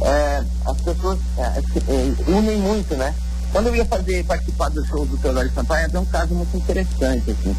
é, 0.02 0.45
as 0.66 0.80
pessoas 0.80 1.18
é, 1.38 1.42
é 1.42 2.30
unem 2.30 2.59
muito, 2.59 2.95
né? 2.97 3.14
Quando 3.52 3.68
eu 3.68 3.76
ia 3.76 3.85
fazer, 3.87 4.25
participar 4.25 4.68
do 4.71 4.85
show 4.87 5.06
do 5.06 5.16
Teodoro 5.16 5.50
Sampaio, 5.54 5.88
é 5.92 5.99
um 5.99 6.04
caso 6.04 6.35
muito 6.35 6.54
interessante, 6.56 7.30
assim. 7.30 7.56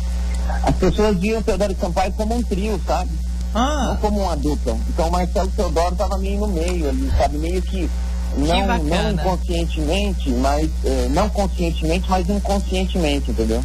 As 0.64 0.76
pessoas 0.76 1.18
viam 1.18 1.40
o 1.40 1.44
Teodoro 1.44 1.76
Sampaio 1.80 2.12
como 2.14 2.36
um 2.36 2.44
trio, 2.44 2.80
sabe? 2.86 3.10
Ah. 3.54 3.88
Não 3.88 3.98
como 3.98 4.22
uma 4.22 4.36
dupla. 4.36 4.78
Então 4.90 5.08
o 5.08 5.12
Marcelo 5.12 5.50
Teodoro 5.50 5.94
estava 5.94 6.18
meio 6.18 6.40
no 6.42 6.48
meio 6.48 6.90
ali, 6.90 7.12
sabe? 7.18 7.38
Meio 7.38 7.62
que 7.62 7.90
não, 8.38 8.84
não 8.84 9.12
inconscientemente, 9.12 10.30
mas 10.30 10.70
é, 10.84 11.08
não 11.10 11.30
conscientemente, 11.30 12.10
mas 12.10 12.30
inconscientemente, 12.30 13.32
entendeu? 13.32 13.64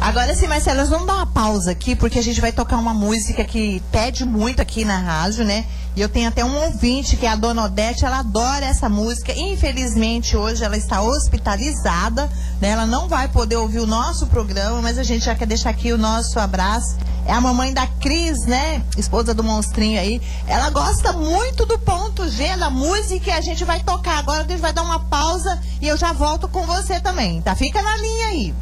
Agora 0.00 0.32
sim, 0.34 0.46
Marcelo, 0.46 0.78
nós 0.78 0.88
vamos 0.88 1.06
dar 1.08 1.14
uma 1.14 1.26
pausa 1.26 1.72
aqui, 1.72 1.96
porque 1.96 2.20
a 2.20 2.22
gente 2.22 2.40
vai 2.40 2.52
tocar 2.52 2.76
uma 2.78 2.94
música 2.94 3.44
que 3.44 3.82
pede 3.90 4.24
muito 4.24 4.62
aqui 4.62 4.84
na 4.84 4.96
rádio, 4.96 5.44
né? 5.44 5.66
E 5.96 6.00
eu 6.00 6.08
tenho 6.08 6.28
até 6.28 6.44
um 6.44 6.56
ouvinte, 6.56 7.16
que 7.16 7.26
é 7.26 7.28
a 7.28 7.34
Dona 7.34 7.64
Odete, 7.64 8.04
ela 8.04 8.20
adora 8.20 8.64
essa 8.64 8.88
música. 8.88 9.32
Infelizmente, 9.36 10.36
hoje 10.36 10.62
ela 10.62 10.76
está 10.76 11.02
hospitalizada, 11.02 12.30
né? 12.60 12.68
Ela 12.68 12.86
não 12.86 13.08
vai 13.08 13.26
poder 13.26 13.56
ouvir 13.56 13.80
o 13.80 13.86
nosso 13.86 14.28
programa, 14.28 14.80
mas 14.80 14.98
a 14.98 15.02
gente 15.02 15.24
já 15.24 15.34
quer 15.34 15.46
deixar 15.46 15.70
aqui 15.70 15.92
o 15.92 15.98
nosso 15.98 16.38
abraço. 16.38 16.96
É 17.26 17.32
a 17.32 17.40
mamãe 17.40 17.74
da 17.74 17.86
Cris, 17.86 18.46
né? 18.46 18.80
Esposa 18.96 19.34
do 19.34 19.42
monstrinho 19.42 20.00
aí. 20.00 20.22
Ela 20.46 20.70
gosta 20.70 21.12
muito 21.12 21.66
do 21.66 21.76
ponto 21.76 22.28
G 22.28 22.56
da 22.56 22.70
música 22.70 23.30
e 23.30 23.32
a 23.32 23.40
gente 23.40 23.64
vai 23.64 23.80
tocar. 23.80 24.18
Agora 24.18 24.44
a 24.44 24.46
gente 24.46 24.60
vai 24.60 24.72
dar 24.72 24.82
uma 24.82 25.00
pausa 25.00 25.60
e 25.82 25.88
eu 25.88 25.96
já 25.96 26.12
volto 26.12 26.46
com 26.46 26.62
você 26.62 27.00
também, 27.00 27.42
tá? 27.42 27.56
Fica 27.56 27.82
na 27.82 27.96
linha 27.96 28.26
aí. 28.28 28.54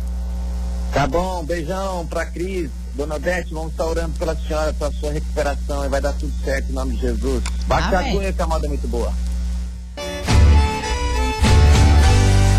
Tá 0.93 1.07
bom, 1.07 1.45
beijão 1.45 2.07
pra 2.07 2.27
Cris. 2.27 2.71
Dona 2.95 3.19
Beth, 3.19 3.45
vamos 3.51 3.73
estar 3.73 3.85
orando 3.85 4.19
pela 4.19 4.35
senhora, 4.35 4.73
pela 4.73 4.91
sua 4.91 5.13
recuperação 5.13 5.85
e 5.85 5.89
vai 5.89 6.01
dar 6.01 6.15
tudo 6.15 6.33
certo 6.43 6.71
em 6.71 6.73
nome 6.73 6.95
de 6.95 7.03
Jesus. 7.03 7.45
Bate 7.67 7.95
a 7.95 7.99
agulha 7.99 8.33
que 8.33 8.41
a 8.41 8.47
moda 8.47 8.67
é 8.67 8.69
muito 8.71 8.89
boa. 8.89 9.13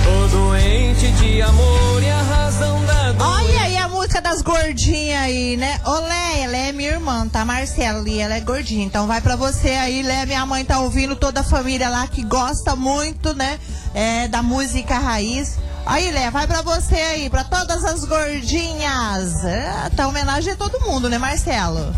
Tô 0.03 0.27
doente 0.27 1.11
de 1.13 1.41
amor 1.41 2.03
e 2.03 2.09
a 2.09 2.21
razão 2.21 2.85
da 2.85 3.11
dor. 3.13 3.27
Olha 3.27 3.61
aí 3.63 3.77
a 3.77 3.87
música 3.89 4.21
das 4.21 4.43
gordinhas 4.43 5.21
aí, 5.23 5.57
né? 5.57 5.81
Ô, 5.83 5.99
Lé, 6.01 6.41
ela 6.41 6.57
é 6.57 6.71
minha 6.71 6.91
irmã, 6.91 7.27
tá? 7.27 7.43
Marcela, 7.43 8.07
e 8.07 8.19
ela 8.19 8.35
é 8.35 8.39
gordinha. 8.39 8.85
Então 8.85 9.07
vai 9.07 9.19
pra 9.19 9.35
você 9.35 9.69
aí, 9.69 10.03
Lé. 10.03 10.27
Minha 10.27 10.45
mãe 10.45 10.63
tá 10.63 10.79
ouvindo, 10.79 11.15
toda 11.15 11.39
a 11.39 11.43
família 11.43 11.89
lá 11.89 12.05
que 12.07 12.23
gosta 12.23 12.75
muito, 12.75 13.33
né? 13.33 13.59
É, 13.95 14.27
da 14.27 14.43
música 14.43 14.99
raiz. 14.99 15.57
Aí, 15.87 16.11
Lé, 16.11 16.29
vai 16.29 16.45
pra 16.45 16.61
você 16.61 16.95
aí, 16.95 17.29
pra 17.29 17.45
todas 17.45 17.85
as 17.85 18.03
gordinhas. 18.03 19.45
É, 19.45 19.89
tá 19.95 20.05
homenagem 20.05 20.51
a 20.51 20.57
todo 20.57 20.81
mundo, 20.81 21.09
né, 21.09 21.17
Marcelo? 21.17 21.95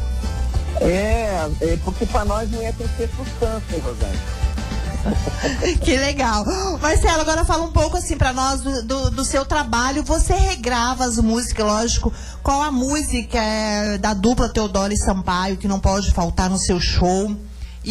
É, 0.79 1.49
é 1.59 1.77
porque 1.83 2.05
pra 2.05 2.23
nós 2.23 2.49
não 2.51 2.61
ia 2.61 2.71
ter 2.71 2.83
hein, 2.83 3.81
Rosane? 3.83 4.19
que 5.81 5.97
legal. 5.97 6.45
Marcelo, 6.79 7.21
agora 7.21 7.43
fala 7.43 7.63
um 7.63 7.71
pouco 7.71 7.97
assim 7.97 8.15
para 8.15 8.31
nós 8.31 8.61
do, 8.61 8.83
do, 8.83 9.11
do, 9.11 9.25
seu 9.25 9.43
trabalho. 9.43 10.03
Você 10.03 10.33
regrava 10.33 11.03
as 11.03 11.17
músicas, 11.17 11.65
lógico. 11.65 12.13
Qual 12.43 12.61
a 12.61 12.71
música 12.71 13.39
é, 13.39 13.97
da 13.97 14.13
dupla 14.13 14.49
Teodoro 14.49 14.93
e 14.93 14.97
Sampaio 14.97 15.57
que 15.57 15.67
não 15.67 15.79
pode 15.79 16.11
faltar 16.11 16.47
no 16.47 16.59
seu 16.59 16.79
show? 16.79 17.35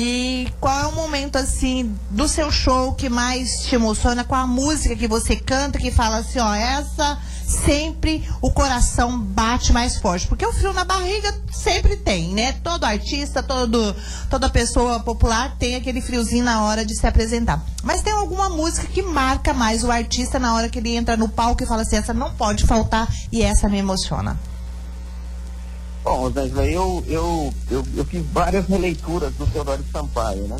E 0.00 0.46
qual 0.60 0.80
é 0.80 0.86
o 0.86 0.92
momento 0.92 1.34
assim 1.34 1.92
do 2.08 2.28
seu 2.28 2.52
show 2.52 2.92
que 2.92 3.08
mais 3.08 3.62
te 3.62 3.74
emociona? 3.74 4.22
Qual 4.22 4.40
a 4.40 4.46
música 4.46 4.94
que 4.94 5.08
você 5.08 5.34
canta 5.34 5.76
que 5.76 5.90
fala 5.90 6.18
assim, 6.18 6.38
ó, 6.38 6.54
essa 6.54 7.18
sempre 7.44 8.22
o 8.40 8.48
coração 8.52 9.18
bate 9.18 9.72
mais 9.72 9.96
forte. 9.96 10.28
Porque 10.28 10.46
o 10.46 10.52
frio 10.52 10.72
na 10.72 10.84
barriga 10.84 11.34
sempre 11.50 11.96
tem, 11.96 12.32
né? 12.32 12.52
Todo 12.62 12.84
artista, 12.84 13.42
todo, 13.42 13.96
toda 14.30 14.48
pessoa 14.48 15.00
popular 15.00 15.56
tem 15.58 15.74
aquele 15.74 16.00
friozinho 16.00 16.44
na 16.44 16.62
hora 16.62 16.84
de 16.84 16.94
se 16.94 17.04
apresentar. 17.04 17.60
Mas 17.82 18.00
tem 18.00 18.12
alguma 18.12 18.48
música 18.48 18.86
que 18.86 19.02
marca 19.02 19.52
mais 19.52 19.82
o 19.82 19.90
artista 19.90 20.38
na 20.38 20.54
hora 20.54 20.68
que 20.68 20.78
ele 20.78 20.94
entra 20.94 21.16
no 21.16 21.28
palco 21.28 21.64
e 21.64 21.66
fala 21.66 21.82
assim, 21.82 21.96
essa 21.96 22.14
não 22.14 22.32
pode 22.34 22.64
faltar 22.66 23.08
e 23.32 23.42
essa 23.42 23.68
me 23.68 23.78
emociona. 23.78 24.38
Bom, 26.08 26.20
Rosângela, 26.20 26.64
eu, 26.64 27.04
eu, 27.06 27.52
eu, 27.70 27.84
eu, 27.94 28.04
fiz 28.06 28.24
várias 28.32 28.66
releituras 28.66 29.30
do 29.34 29.46
Teodoro 29.46 29.84
Sampaio, 29.92 30.44
né? 30.44 30.56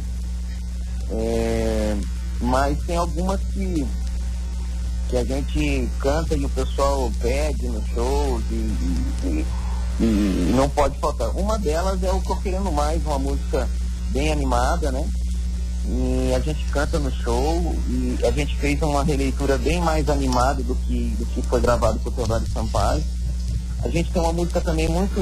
É, 1.10 1.96
mas 2.38 2.78
tem 2.84 2.98
algumas 2.98 3.40
que 3.54 3.86
que 5.08 5.16
a 5.16 5.24
gente 5.24 5.88
canta 6.00 6.36
e 6.36 6.44
o 6.44 6.50
pessoal 6.50 7.10
pede 7.22 7.66
no 7.66 7.82
show 7.94 8.42
e, 8.50 8.54
e, 9.24 9.46
e, 10.00 10.52
não 10.54 10.68
pode 10.68 10.98
faltar. 10.98 11.30
Uma 11.30 11.58
delas 11.58 12.02
é 12.02 12.12
o 12.12 12.20
Tô 12.20 12.36
Querendo 12.36 12.70
Mais, 12.70 13.02
uma 13.06 13.18
música 13.18 13.66
bem 14.10 14.30
animada, 14.30 14.92
né? 14.92 15.02
E 15.86 16.34
a 16.36 16.40
gente 16.40 16.62
canta 16.66 16.98
no 16.98 17.10
show 17.10 17.74
e 17.88 18.18
a 18.22 18.30
gente 18.30 18.54
fez 18.58 18.82
uma 18.82 19.02
releitura 19.02 19.56
bem 19.56 19.80
mais 19.80 20.10
animada 20.10 20.62
do 20.62 20.74
que, 20.74 21.08
do 21.18 21.24
que 21.24 21.40
foi 21.40 21.62
gravado 21.62 21.98
por 22.00 22.12
Teodoro 22.12 22.44
Sampaio. 22.52 23.02
A 23.88 23.90
gente 23.90 24.10
tem 24.10 24.20
uma 24.20 24.32
música 24.34 24.60
também 24.60 24.86
muito 24.86 25.18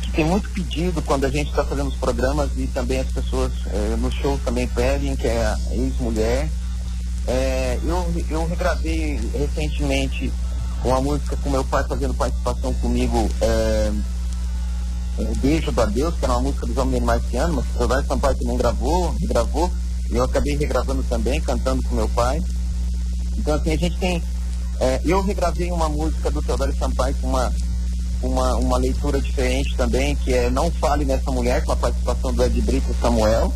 que 0.00 0.10
tem 0.12 0.24
muito 0.24 0.48
pedido 0.50 1.02
quando 1.02 1.26
a 1.26 1.30
gente 1.30 1.50
está 1.50 1.62
fazendo 1.62 1.88
os 1.88 1.96
programas 1.96 2.50
e 2.56 2.66
também 2.68 3.00
as 3.00 3.08
pessoas 3.08 3.52
eh, 3.66 3.96
no 3.98 4.10
show 4.10 4.40
também 4.42 4.66
pedem, 4.68 5.14
que 5.14 5.26
é 5.26 5.44
a 5.44 5.58
ex-mulher. 5.72 6.48
É, 7.26 7.78
eu, 7.84 8.24
eu 8.30 8.46
regravei 8.46 9.20
recentemente 9.34 10.32
uma 10.84 11.00
música 11.00 11.36
com 11.36 11.50
meu 11.50 11.64
pai 11.64 11.84
fazendo 11.84 12.14
participação 12.14 12.72
comigo, 12.74 13.28
é, 13.40 13.92
é, 15.18 15.24
Beijo 15.42 15.72
do 15.72 15.80
Adeus, 15.82 16.14
que 16.14 16.24
era 16.24 16.34
uma 16.34 16.42
música 16.42 16.66
dos 16.66 16.76
Homens 16.76 17.02
Ama, 17.02 17.16
mas 17.56 17.64
o 17.66 17.78
Teodoro 17.78 18.06
Sampaio 18.06 18.36
também 18.38 18.56
gravou, 18.56 19.14
regravou, 19.20 19.70
e 20.10 20.16
eu 20.16 20.24
acabei 20.24 20.56
regravando 20.56 21.02
também, 21.02 21.40
cantando 21.40 21.82
com 21.82 21.96
meu 21.96 22.08
pai. 22.10 22.40
Então 23.36 23.54
assim, 23.54 23.72
a 23.72 23.76
gente 23.76 23.98
tem. 23.98 24.22
É, 24.80 25.00
eu 25.04 25.22
regravei 25.22 25.70
uma 25.70 25.88
música 25.88 26.30
do 26.30 26.42
Teodoro 26.42 26.74
Sampaio 26.76 27.14
com 27.20 27.28
uma, 27.28 27.52
uma, 28.22 28.56
uma 28.56 28.76
leitura 28.76 29.20
diferente 29.20 29.74
também, 29.76 30.14
que 30.16 30.34
é 30.34 30.50
Não 30.50 30.70
Fale 30.70 31.04
Nessa 31.04 31.30
Mulher, 31.30 31.64
com 31.64 31.72
a 31.72 31.76
participação 31.76 32.32
do 32.32 32.44
Ed 32.44 32.60
Brito 32.60 32.90
e 32.90 33.00
Samuel. 33.00 33.52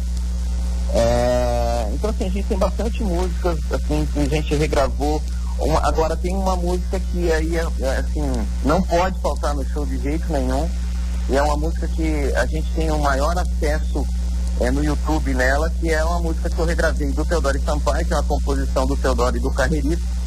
É, 0.92 1.88
então 1.92 2.10
assim, 2.10 2.26
a 2.26 2.30
gente 2.30 2.48
tem 2.48 2.58
bastante 2.58 3.02
músicas 3.02 3.58
assim, 3.70 4.08
que 4.12 4.20
a 4.20 4.28
gente 4.28 4.54
regravou. 4.54 5.22
Uma, 5.58 5.86
agora 5.86 6.16
tem 6.16 6.34
uma 6.34 6.56
música 6.56 6.98
que 6.98 7.30
aí 7.30 7.56
é, 7.56 7.66
é, 7.80 7.96
assim, 7.98 8.22
não 8.64 8.82
pode 8.82 9.20
faltar 9.20 9.54
no 9.54 9.68
show 9.68 9.84
de 9.84 9.98
jeito 9.98 10.32
nenhum. 10.32 10.68
E 11.28 11.36
é 11.36 11.42
uma 11.42 11.56
música 11.56 11.86
que 11.86 12.32
a 12.34 12.46
gente 12.46 12.68
tem 12.72 12.90
o 12.90 12.98
maior 12.98 13.36
acesso 13.38 14.04
é, 14.58 14.70
no 14.70 14.82
YouTube 14.82 15.34
nela, 15.34 15.70
que 15.70 15.90
é 15.90 16.02
uma 16.02 16.18
música 16.18 16.50
que 16.50 16.58
eu 16.58 16.64
regravei 16.64 17.12
do 17.12 17.24
Teodoro 17.24 17.60
Sampaio, 17.62 18.04
que 18.04 18.12
é 18.12 18.16
uma 18.16 18.22
composição 18.22 18.86
do 18.86 18.96
Teodoro 18.96 19.36
e 19.36 19.40
do 19.40 19.50
Carreirista. 19.50 20.19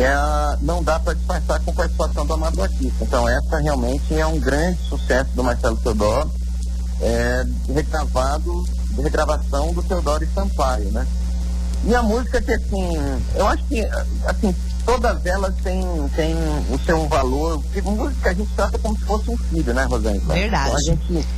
É 0.00 0.06
a, 0.06 0.58
não 0.62 0.82
dá 0.82 0.98
para 1.00 1.14
disfarçar 1.14 1.60
com 1.60 1.74
participação 1.74 2.24
do 2.24 2.32
Amado 2.32 2.56
Batista. 2.56 3.04
Então 3.04 3.28
essa 3.28 3.58
realmente 3.58 4.14
é 4.14 4.26
um 4.26 4.38
grande 4.38 4.78
sucesso 4.88 5.30
do 5.34 5.42
Marcelo 5.42 5.76
Teodoro, 5.76 6.30
é, 7.00 7.44
regravado 7.72 8.64
regravação 9.02 9.72
do 9.72 9.82
Teodoro 9.82 10.26
Sampaio, 10.34 10.90
né? 10.90 11.06
E 11.84 11.94
a 11.94 12.02
música 12.02 12.42
que, 12.42 12.52
assim, 12.52 12.98
eu 13.34 13.46
acho 13.46 13.64
que, 13.64 13.80
assim, 14.26 14.54
todas 14.84 15.24
elas 15.24 15.54
têm, 15.62 15.82
têm 16.16 16.34
o 16.70 16.78
seu 16.84 17.06
valor. 17.08 17.62
Porque 17.62 17.80
música 17.82 18.30
a 18.30 18.34
gente 18.34 18.52
trata 18.54 18.78
como 18.78 18.98
se 18.98 19.04
fosse 19.04 19.30
um 19.30 19.36
filho, 19.36 19.72
né, 19.72 19.84
Rosângela? 19.84 20.34
Verdade. 20.34 20.68
Então 20.68 20.76
a 20.76 20.80
gente, 20.80 21.28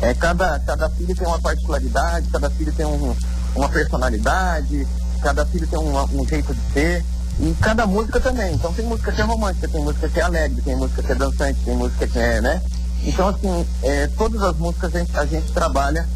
é, 0.00 0.14
cada, 0.14 0.58
cada 0.60 0.88
filho 0.90 1.14
tem 1.14 1.26
uma 1.26 1.40
particularidade, 1.40 2.28
cada 2.30 2.48
filho 2.50 2.72
tem 2.72 2.86
um, 2.86 3.14
uma 3.56 3.68
personalidade, 3.68 4.86
cada 5.20 5.44
filho 5.46 5.66
tem 5.66 5.78
um, 5.78 6.20
um 6.20 6.26
jeito 6.26 6.54
de 6.54 6.72
ser. 6.72 7.04
E 7.40 7.54
cada 7.60 7.86
música 7.86 8.20
também. 8.20 8.54
Então 8.54 8.72
tem 8.72 8.84
música 8.84 9.12
que 9.12 9.20
é 9.20 9.24
romântica, 9.24 9.68
tem 9.68 9.82
música 9.82 10.08
que 10.08 10.18
é 10.18 10.22
alegre, 10.22 10.60
tem 10.62 10.76
música 10.76 11.02
que 11.02 11.12
é 11.12 11.14
dançante, 11.14 11.60
tem 11.64 11.76
música 11.76 12.06
que 12.06 12.18
é, 12.18 12.40
né? 12.40 12.62
Então, 13.04 13.28
assim, 13.28 13.66
é, 13.82 14.08
todas 14.08 14.42
as 14.42 14.56
músicas 14.56 14.94
a 14.94 14.98
gente, 14.98 15.16
a 15.16 15.24
gente 15.24 15.52
trabalha 15.52 16.06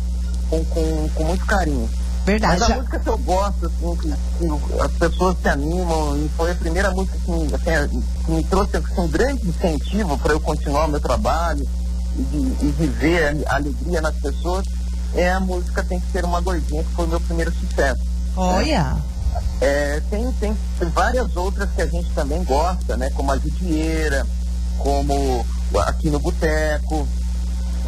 com, 0.51 0.65
com, 0.65 1.09
com 1.15 1.25
muito 1.25 1.47
carinho. 1.47 1.89
Verdade. 2.25 2.61
Mas 2.61 2.71
a 2.71 2.75
música 2.77 2.99
que 3.01 3.09
eu 3.09 3.19
gosto, 3.19 3.67
assim, 3.67 3.97
que, 3.97 4.09
que, 4.09 4.81
as 4.81 4.93
pessoas 4.93 5.37
se 5.41 5.49
animam, 5.49 6.17
e 6.17 6.29
foi 6.37 6.51
a 6.53 6.55
primeira 6.55 6.91
música 6.91 7.17
que, 7.25 7.55
assim, 7.55 8.03
que 8.25 8.31
me 8.31 8.45
trouxe 8.45 8.77
assim, 8.77 9.01
um 9.01 9.09
grande 9.09 9.49
incentivo 9.49 10.19
para 10.19 10.33
eu 10.33 10.41
continuar 10.41 10.87
o 10.87 10.91
meu 10.91 11.01
trabalho 11.01 11.67
e, 12.17 12.23
de, 12.23 12.67
e 12.67 12.71
viver 12.73 13.45
a 13.47 13.57
alegria 13.57 14.01
nas 14.01 14.15
pessoas, 14.17 14.67
é 15.15 15.33
a 15.33 15.41
música 15.41 15.83
Tem 15.83 16.01
que 16.01 16.11
Ser 16.13 16.25
Uma 16.25 16.41
Gordinha, 16.41 16.83
que 16.83 16.95
foi 16.95 17.07
o 17.07 17.09
meu 17.09 17.21
primeiro 17.21 17.53
sucesso. 17.53 18.03
Olha! 18.37 18.85
Né? 18.85 19.03
É, 19.61 20.01
tem, 20.11 20.31
tem, 20.33 20.57
várias 20.93 21.37
outras 21.37 21.71
que 21.71 21.83
a 21.83 21.87
gente 21.87 22.11
também 22.11 22.43
gosta, 22.45 22.97
né? 22.97 23.11
Como 23.11 23.31
a 23.31 23.39
Judieira, 23.39 24.27
como 24.79 25.47
aqui 25.87 26.11
no 26.11 26.19
Boteco, 26.19 27.07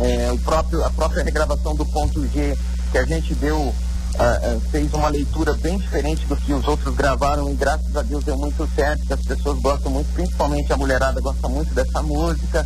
é, 0.01 0.33
o 0.33 0.39
próprio, 0.39 0.85
a 0.85 0.91
própria 0.91 1.25
regravação 1.25 1.75
do 1.75 1.85
ponto 1.87 2.27
G, 2.29 2.57
que 2.91 2.99
a 2.99 3.05
gente 3.05 3.35
deu, 3.35 3.59
uh, 3.59 3.73
uh, 3.73 4.61
fez 4.71 4.93
uma 4.95 5.09
leitura 5.09 5.53
bem 5.55 5.79
diferente 5.79 6.25
do 6.27 6.37
que 6.37 6.53
os 6.53 6.67
outros 6.67 6.95
gravaram 6.95 7.51
e 7.51 7.55
graças 7.55 7.97
a 7.97 8.03
Deus 8.03 8.25
deu 8.25 8.37
muito 8.37 8.69
certo, 8.75 9.05
que 9.07 9.13
as 9.13 9.23
pessoas 9.23 9.59
gostam 9.61 9.91
muito, 9.91 10.13
principalmente 10.15 10.73
a 10.73 10.77
mulherada 10.77 11.21
gosta 11.21 11.49
muito 11.49 11.75
dessa 11.75 12.03
música. 12.03 12.65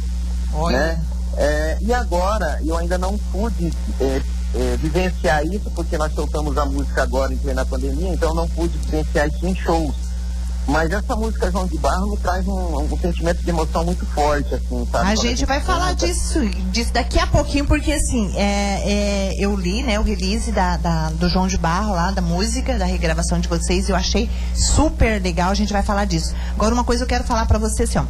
Olha. 0.52 0.78
Né? 0.78 1.04
É, 1.36 1.78
e 1.80 1.94
agora, 1.94 2.60
eu 2.64 2.76
ainda 2.76 2.98
não 2.98 3.16
pude 3.16 3.72
é, 4.54 4.76
vivenciar 4.76 5.44
isso, 5.46 5.70
porque 5.74 5.98
nós 5.98 6.12
soltamos 6.14 6.56
a 6.56 6.64
música 6.64 7.02
agora 7.02 7.32
em 7.32 7.38
plena 7.38 7.64
pandemia, 7.64 8.12
então 8.12 8.34
não 8.34 8.48
pude 8.48 8.76
vivenciar 8.78 9.28
isso 9.28 9.46
em 9.46 9.54
shows. 9.54 10.08
Mas 10.68 10.90
essa 10.90 11.16
música 11.16 11.50
João 11.50 11.66
de 11.66 11.78
Barro 11.78 12.10
me 12.10 12.16
traz 12.18 12.46
um, 12.46 12.82
um 12.82 12.98
sentimento 12.98 13.42
de 13.42 13.48
emoção 13.48 13.86
muito 13.86 14.04
forte, 14.04 14.54
assim, 14.54 14.86
sabe? 14.92 15.10
A 15.10 15.14
gente 15.14 15.46
vai 15.46 15.62
falar 15.62 15.94
disso, 15.94 16.40
disso 16.70 16.92
daqui 16.92 17.18
a 17.18 17.26
pouquinho, 17.26 17.64
porque 17.64 17.90
assim, 17.90 18.30
é, 18.36 18.82
é, 18.84 19.34
eu 19.38 19.56
li, 19.56 19.82
né, 19.82 19.98
o 19.98 20.02
release 20.02 20.52
da, 20.52 20.76
da, 20.76 21.08
do 21.08 21.26
João 21.26 21.46
de 21.46 21.56
Barro 21.56 21.92
lá, 21.92 22.10
da 22.10 22.20
música, 22.20 22.76
da 22.76 22.84
regravação 22.84 23.40
de 23.40 23.48
vocês, 23.48 23.88
e 23.88 23.92
eu 23.92 23.96
achei 23.96 24.28
super 24.54 25.22
legal, 25.22 25.50
a 25.50 25.54
gente 25.54 25.72
vai 25.72 25.82
falar 25.82 26.04
disso. 26.04 26.34
Agora, 26.52 26.74
uma 26.74 26.84
coisa 26.84 27.04
eu 27.04 27.08
quero 27.08 27.24
falar 27.24 27.46
para 27.46 27.58
você, 27.58 27.84
assim, 27.84 27.98
ó. 27.98 28.04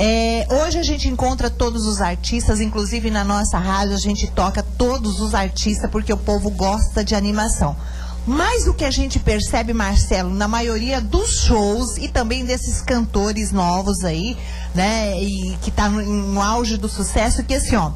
É, 0.00 0.46
hoje 0.48 0.78
a 0.78 0.82
gente 0.84 1.08
encontra 1.08 1.50
todos 1.50 1.84
os 1.84 2.00
artistas, 2.00 2.60
inclusive 2.60 3.10
na 3.10 3.24
nossa 3.24 3.58
rádio 3.58 3.96
a 3.96 3.98
gente 3.98 4.28
toca 4.28 4.62
todos 4.62 5.20
os 5.20 5.34
artistas 5.34 5.90
porque 5.90 6.12
o 6.12 6.16
povo 6.16 6.50
gosta 6.50 7.04
de 7.04 7.16
animação. 7.16 7.76
Mas 8.24 8.68
o 8.68 8.74
que 8.74 8.84
a 8.84 8.90
gente 8.92 9.18
percebe, 9.18 9.72
Marcelo, 9.72 10.30
na 10.30 10.46
maioria 10.46 11.00
dos 11.00 11.40
shows 11.40 11.96
e 11.96 12.08
também 12.08 12.44
desses 12.44 12.80
cantores 12.80 13.50
novos 13.50 14.04
aí, 14.04 14.36
né, 14.74 15.20
e 15.20 15.56
que 15.62 15.70
tá 15.70 15.88
no, 15.88 16.02
no 16.02 16.40
auge 16.40 16.76
do 16.76 16.88
sucesso, 16.88 17.42
que 17.42 17.54
assim, 17.54 17.74
ó, 17.74 17.90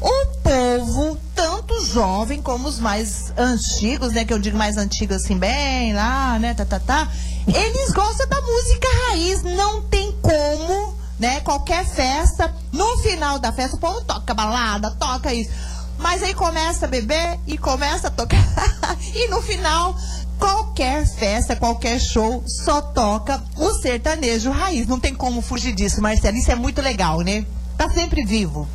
o 0.00 0.26
povo, 0.42 1.16
tanto 1.34 1.82
jovem 1.86 2.42
como 2.42 2.68
os 2.68 2.78
mais 2.78 3.32
antigos, 3.38 4.12
né, 4.12 4.24
que 4.24 4.32
eu 4.32 4.38
digo 4.38 4.58
mais 4.58 4.76
antigos 4.76 5.16
assim, 5.16 5.38
bem 5.38 5.94
lá, 5.94 6.38
né, 6.40 6.52
tá, 6.54 6.64
tá, 6.64 6.80
tá, 6.80 7.08
eles 7.46 7.90
gostam 7.92 8.28
da 8.28 8.40
música 8.42 8.88
raiz, 9.06 9.42
não 9.44 9.82
tem 9.82 10.12
como 10.20 10.97
né? 11.18 11.40
Qualquer 11.40 11.84
festa, 11.84 12.54
no 12.72 12.98
final 12.98 13.38
da 13.38 13.52
festa, 13.52 13.76
o 13.76 13.80
povo 13.80 14.00
toca 14.02 14.34
balada, 14.34 14.90
toca 14.92 15.32
isso. 15.32 15.50
Mas 15.98 16.22
aí 16.22 16.32
começa 16.32 16.86
a 16.86 16.88
beber 16.88 17.38
e 17.46 17.58
começa 17.58 18.08
a 18.08 18.10
tocar. 18.10 18.38
e 19.14 19.28
no 19.28 19.42
final, 19.42 19.96
qualquer 20.38 21.04
festa, 21.06 21.56
qualquer 21.56 21.98
show, 22.00 22.42
só 22.46 22.80
toca 22.80 23.42
o 23.56 23.70
sertanejo 23.74 24.50
raiz. 24.50 24.86
Não 24.86 25.00
tem 25.00 25.14
como 25.14 25.42
fugir 25.42 25.74
disso, 25.74 26.00
Marcelo. 26.00 26.36
Isso 26.36 26.52
é 26.52 26.54
muito 26.54 26.80
legal, 26.80 27.20
né? 27.20 27.44
Tá 27.76 27.90
sempre 27.90 28.24
vivo. 28.24 28.68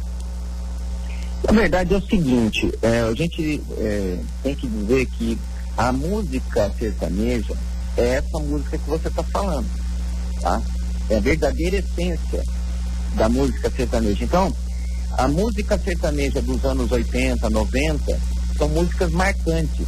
Na 1.46 1.52
verdade 1.52 1.94
é 1.94 1.98
o 1.98 2.02
seguinte, 2.02 2.72
é, 2.82 3.02
a 3.02 3.14
gente 3.14 3.62
é, 3.78 4.18
tem 4.42 4.56
que 4.56 4.66
dizer 4.66 5.06
que 5.08 5.38
a 5.78 5.92
música 5.92 6.72
sertaneja 6.80 7.54
é 7.98 8.16
essa 8.16 8.40
música 8.40 8.78
que 8.78 8.90
você 8.90 9.10
está 9.10 9.24
falando, 9.24 9.68
tá? 10.42 10.62
É 11.10 11.18
a 11.18 11.20
verdadeira 11.20 11.78
essência 11.78 12.44
da 13.16 13.30
música 13.30 13.70
sertaneja. 13.70 14.24
Então, 14.24 14.54
a 15.18 15.28
música 15.28 15.78
sertaneja 15.78 16.42
dos 16.42 16.64
anos 16.66 16.92
80, 16.92 17.50
90 17.50 18.20
são 18.58 18.70
músicas 18.70 19.12
marcantes. 19.12 19.86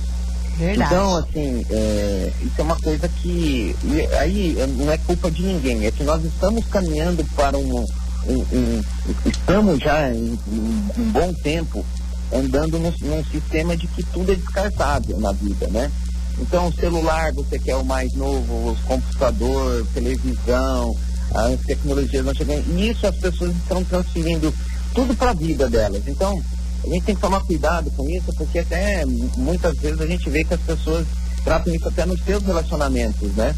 Verdade. 0.57 0.93
Então, 0.93 1.15
assim, 1.17 1.65
é, 1.69 2.31
isso 2.41 2.55
é 2.57 2.61
uma 2.63 2.77
coisa 2.77 3.09
que. 3.09 3.75
Aí 4.19 4.55
não 4.77 4.91
é 4.91 4.97
culpa 4.97 5.29
de 5.29 5.43
ninguém, 5.43 5.85
é 5.85 5.91
que 5.91 6.03
nós 6.03 6.23
estamos 6.23 6.65
caminhando 6.67 7.25
para 7.35 7.57
um. 7.57 7.85
um, 8.27 8.39
um 8.53 8.81
estamos 9.25 9.79
já 9.79 10.13
em, 10.13 10.39
em, 10.47 10.91
um 10.97 11.11
bom 11.11 11.33
tempo 11.33 11.85
andando 12.31 12.79
num, 12.79 12.93
num 13.01 13.23
sistema 13.25 13.75
de 13.75 13.85
que 13.87 14.03
tudo 14.03 14.31
é 14.31 14.35
descartável 14.35 15.19
na 15.19 15.31
vida, 15.33 15.67
né? 15.67 15.91
Então, 16.39 16.67
o 16.67 16.73
celular, 16.73 17.33
você 17.33 17.57
quer 17.57 17.75
o 17.75 17.83
mais 17.83 18.13
novo, 18.13 18.71
os 18.71 18.79
computador, 18.81 19.85
televisão, 19.93 20.95
as 21.35 21.59
tecnologias 21.61 22.25
não 22.25 22.33
chegando. 22.33 22.63
E 22.77 22.89
isso 22.89 23.05
as 23.05 23.15
pessoas 23.15 23.55
estão 23.55 23.83
transferindo 23.83 24.53
tudo 24.93 25.15
para 25.15 25.31
a 25.31 25.33
vida 25.33 25.69
delas. 25.69 26.03
Então, 26.07 26.41
a 26.83 26.89
gente 26.89 27.03
tem 27.03 27.15
que 27.15 27.21
tomar 27.21 27.41
cuidado 27.41 27.91
com 27.91 28.09
isso, 28.09 28.33
porque 28.37 28.59
até 28.59 29.03
muitas 29.37 29.75
vezes 29.77 29.99
a 29.99 30.07
gente 30.07 30.29
vê 30.29 30.43
que 30.43 30.53
as 30.53 30.61
pessoas 30.61 31.05
tratam 31.43 31.73
isso 31.73 31.87
até 31.87 32.05
nos 32.05 32.21
seus 32.23 32.43
relacionamentos, 32.43 33.33
né? 33.35 33.53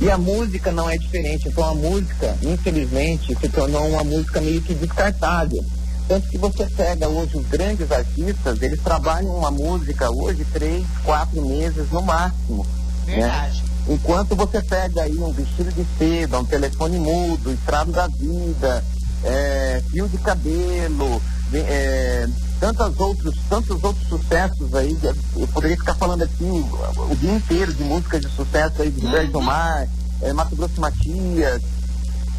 E 0.00 0.10
a 0.10 0.16
música 0.16 0.72
não 0.72 0.88
é 0.88 0.96
diferente. 0.96 1.48
Então, 1.48 1.64
a 1.64 1.74
música, 1.74 2.36
infelizmente, 2.42 3.36
se 3.38 3.48
tornou 3.48 3.86
uma 3.88 4.02
música 4.02 4.40
meio 4.40 4.62
que 4.62 4.74
descartável. 4.74 5.62
Tanto 6.08 6.28
que 6.28 6.38
você 6.38 6.66
pega 6.66 7.08
hoje 7.08 7.36
os 7.36 7.46
grandes 7.46 7.92
artistas, 7.92 8.60
eles 8.62 8.80
trabalham 8.82 9.36
uma 9.36 9.50
música 9.50 10.10
hoje 10.10 10.44
três, 10.52 10.84
quatro 11.04 11.46
meses 11.46 11.88
no 11.90 12.02
máximo. 12.02 12.66
Né? 13.06 13.14
Verdade. 13.14 13.62
Né? 13.62 13.69
Enquanto 13.90 14.36
você 14.36 14.62
pega 14.62 15.02
aí 15.02 15.18
um 15.18 15.32
vestido 15.32 15.72
de 15.72 15.84
seda, 15.98 16.38
um 16.38 16.44
telefone 16.44 16.96
mudo, 16.96 17.52
estrado 17.52 17.90
da 17.90 18.06
vida, 18.06 18.84
é, 19.24 19.82
fio 19.90 20.08
de 20.08 20.16
cabelo, 20.18 21.20
é, 21.52 22.24
tantos 22.60 23.00
outros, 23.00 23.34
tantos 23.48 23.82
outros 23.82 24.08
sucessos 24.08 24.72
aí, 24.76 24.96
eu 25.36 25.48
poderia 25.48 25.76
ficar 25.76 25.94
falando 25.94 26.22
aqui 26.22 26.44
o, 26.44 27.10
o 27.10 27.16
dia 27.16 27.32
inteiro 27.32 27.74
de 27.74 27.82
músicas 27.82 28.20
de 28.20 28.30
sucesso 28.30 28.80
aí 28.80 28.92
de 28.92 29.04
uhum. 29.04 29.32
do 29.32 29.42
Mar, 29.42 29.88
é, 30.22 30.32
Mato 30.32 30.54
Grosso 30.54 30.80
Matias, 30.80 31.60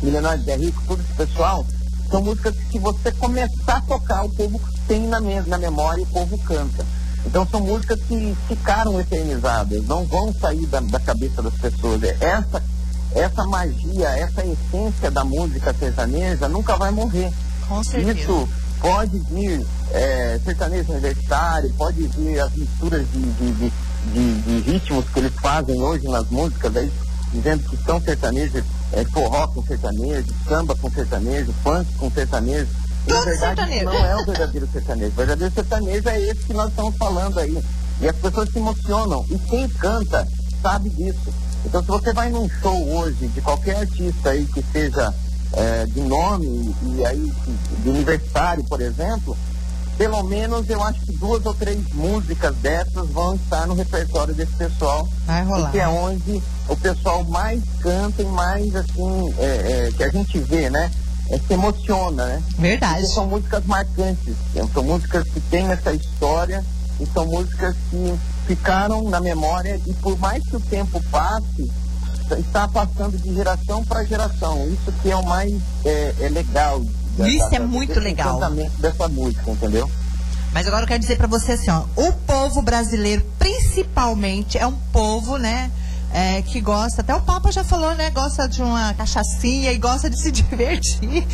Milionário 0.01 0.41
de 0.45 0.55
Rico, 0.55 0.81
todo 0.87 1.01
esse 1.01 1.13
pessoal, 1.15 1.65
são 2.09 2.21
músicas 2.21 2.55
que 2.55 2.71
se 2.71 2.79
você 2.79 3.11
começar 3.11 3.75
a 3.75 3.81
tocar, 3.81 4.23
o 4.23 4.29
povo 4.29 4.61
tem 4.87 5.01
na, 5.01 5.19
na 5.19 5.57
memória 5.57 5.99
e 5.99 6.05
o 6.05 6.07
povo 6.07 6.37
canta. 6.45 6.85
Então 7.25 7.47
são 7.47 7.61
músicas 7.61 7.99
que 8.01 8.35
ficaram 8.47 8.99
eternizadas, 8.99 9.85
não 9.85 10.05
vão 10.05 10.33
sair 10.33 10.65
da, 10.67 10.79
da 10.79 10.99
cabeça 10.99 11.41
das 11.41 11.53
pessoas. 11.53 12.01
Essa, 12.03 12.63
essa 13.13 13.45
magia, 13.45 14.09
essa 14.09 14.43
essência 14.45 15.11
da 15.11 15.23
música 15.23 15.73
sertaneja 15.73 16.47
nunca 16.47 16.75
vai 16.77 16.91
morrer. 16.91 17.31
Com 17.67 17.83
certeza. 17.83 18.19
Isso 18.19 18.49
pode 18.79 19.19
vir 19.29 19.65
é, 19.91 20.39
sertanejo 20.43 20.91
universitário, 20.91 21.71
pode 21.77 22.07
vir 22.07 22.39
as 22.39 22.51
misturas 22.55 23.05
de, 23.11 23.21
de, 23.21 23.51
de, 23.51 23.73
de, 24.13 24.41
de 24.41 24.71
ritmos 24.71 25.05
que 25.09 25.19
eles 25.19 25.33
fazem 25.35 25.79
hoje 25.81 26.07
nas 26.07 26.27
músicas, 26.29 26.75
aí, 26.75 26.91
dizendo 27.31 27.63
que 27.69 27.77
são 27.83 28.01
sertanejos 28.01 28.63
é, 28.91 29.05
forró 29.05 29.47
com 29.47 29.63
sertanejo, 29.63 30.27
samba 30.47 30.75
com 30.75 30.89
sertanejo, 30.89 31.53
funk 31.63 31.93
com 31.95 32.11
sertanejo. 32.11 32.80
Tudo 33.05 33.15
Na 33.15 33.21
verdade, 33.25 33.55
sertanejo. 33.55 33.85
não 33.85 34.05
é 34.05 34.15
o 34.15 34.25
verdadeiro 34.25 34.69
sertanejo. 34.71 35.11
O 35.11 35.15
verdadeiro 35.15 35.53
sertanejo 35.53 36.09
é 36.09 36.21
esse 36.21 36.45
que 36.45 36.53
nós 36.53 36.69
estamos 36.69 36.95
falando 36.97 37.39
aí. 37.39 37.63
E 38.01 38.07
as 38.07 38.15
pessoas 38.15 38.49
se 38.49 38.57
emocionam. 38.59 39.25
E 39.29 39.37
quem 39.39 39.67
canta 39.69 40.27
sabe 40.61 40.89
disso. 40.89 41.33
Então, 41.65 41.81
se 41.81 41.87
você 41.87 42.13
vai 42.13 42.29
num 42.29 42.49
show 42.61 42.89
hoje 42.95 43.27
de 43.27 43.41
qualquer 43.41 43.77
artista 43.77 44.31
aí 44.31 44.45
que 44.45 44.63
seja 44.71 45.13
é, 45.53 45.85
de 45.85 46.01
nome 46.01 46.75
e 46.83 47.05
aí 47.05 47.31
de 47.79 47.89
universitário, 47.89 48.63
por 48.63 48.81
exemplo, 48.81 49.37
pelo 49.97 50.23
menos 50.23 50.67
eu 50.69 50.81
acho 50.83 50.99
que 51.01 51.11
duas 51.17 51.45
ou 51.45 51.53
três 51.53 51.79
músicas 51.93 52.55
dessas 52.57 53.07
vão 53.09 53.35
estar 53.35 53.67
no 53.67 53.75
repertório 53.75 54.33
desse 54.33 54.55
pessoal. 54.55 55.07
Vai 55.25 55.43
rolar. 55.43 55.71
Que 55.71 55.79
é 55.79 55.87
onde 55.87 56.41
o 56.67 56.75
pessoal 56.75 57.23
mais 57.25 57.61
canta 57.79 58.21
e 58.21 58.25
mais 58.25 58.75
assim, 58.75 59.33
é, 59.37 59.87
é, 59.87 59.91
que 59.91 60.03
a 60.03 60.09
gente 60.09 60.39
vê, 60.39 60.69
né? 60.69 60.89
É, 61.31 61.39
se 61.39 61.53
emociona, 61.53 62.25
né? 62.25 62.43
Verdade. 62.59 63.01
Porque 63.01 63.13
são 63.13 63.27
músicas 63.27 63.65
marcantes, 63.65 64.35
são 64.73 64.83
músicas 64.83 65.23
que 65.29 65.39
têm 65.39 65.67
essa 65.71 65.93
história 65.93 66.63
e 66.99 67.05
são 67.07 67.25
músicas 67.25 67.75
que 67.89 68.19
ficaram 68.45 69.09
na 69.09 69.19
memória 69.19 69.79
e 69.87 69.93
por 69.95 70.19
mais 70.19 70.43
que 70.43 70.57
o 70.57 70.59
tempo 70.59 71.01
passe, 71.09 71.71
está 72.37 72.67
passando 72.67 73.17
de 73.17 73.33
geração 73.33 73.83
para 73.83 74.03
geração. 74.03 74.67
Isso 74.67 74.91
que 75.01 75.09
é 75.09 75.15
o 75.15 75.25
mais 75.25 75.53
é, 75.85 76.15
é 76.19 76.29
legal 76.29 76.81
isso 77.19 77.53
é 77.53 77.59
muito 77.59 77.99
legal. 77.99 78.39
dessa 78.79 79.07
música, 79.07 79.51
entendeu? 79.51 79.89
Mas 80.53 80.67
agora 80.67 80.83
eu 80.83 80.87
quero 80.87 80.99
dizer 80.99 81.17
para 81.17 81.27
você 81.27 81.53
assim, 81.53 81.71
ó, 81.71 81.83
o 81.95 82.11
povo 82.11 82.61
brasileiro, 82.61 83.25
principalmente, 83.39 84.57
é 84.57 84.67
um 84.67 84.75
povo, 84.91 85.37
né? 85.37 85.71
É, 86.13 86.41
que 86.41 86.59
gosta, 86.59 87.01
até 87.01 87.15
o 87.15 87.21
Papa 87.21 87.51
já 87.51 87.63
falou, 87.63 87.95
né? 87.95 88.09
Gosta 88.09 88.47
de 88.47 88.61
uma 88.61 88.93
cachaçinha 88.93 89.71
e 89.71 89.77
gosta 89.77 90.09
de 90.09 90.19
se 90.19 90.29
divertir. 90.31 91.25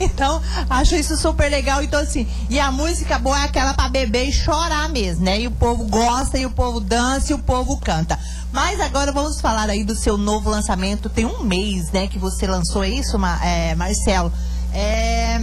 então, 0.00 0.42
acho 0.68 0.96
isso 0.96 1.16
super 1.16 1.48
legal. 1.48 1.82
Então, 1.82 2.00
assim, 2.00 2.26
e 2.50 2.58
a 2.58 2.72
música 2.72 3.18
boa 3.18 3.38
é 3.38 3.44
aquela 3.44 3.74
para 3.74 3.88
beber 3.88 4.28
e 4.28 4.32
chorar 4.32 4.88
mesmo, 4.88 5.24
né? 5.24 5.40
E 5.40 5.46
o 5.46 5.52
povo 5.52 5.84
gosta, 5.84 6.36
e 6.36 6.44
o 6.44 6.50
povo 6.50 6.80
dança, 6.80 7.32
e 7.32 7.34
o 7.34 7.38
povo 7.38 7.76
canta. 7.76 8.18
Mas 8.52 8.80
agora 8.80 9.12
vamos 9.12 9.40
falar 9.40 9.70
aí 9.70 9.84
do 9.84 9.94
seu 9.94 10.18
novo 10.18 10.50
lançamento. 10.50 11.08
Tem 11.08 11.24
um 11.24 11.42
mês, 11.44 11.90
né, 11.92 12.06
que 12.08 12.18
você 12.18 12.46
lançou 12.46 12.84
isso, 12.84 13.16
é, 13.42 13.74
Marcelo. 13.74 14.32
É 14.72 15.40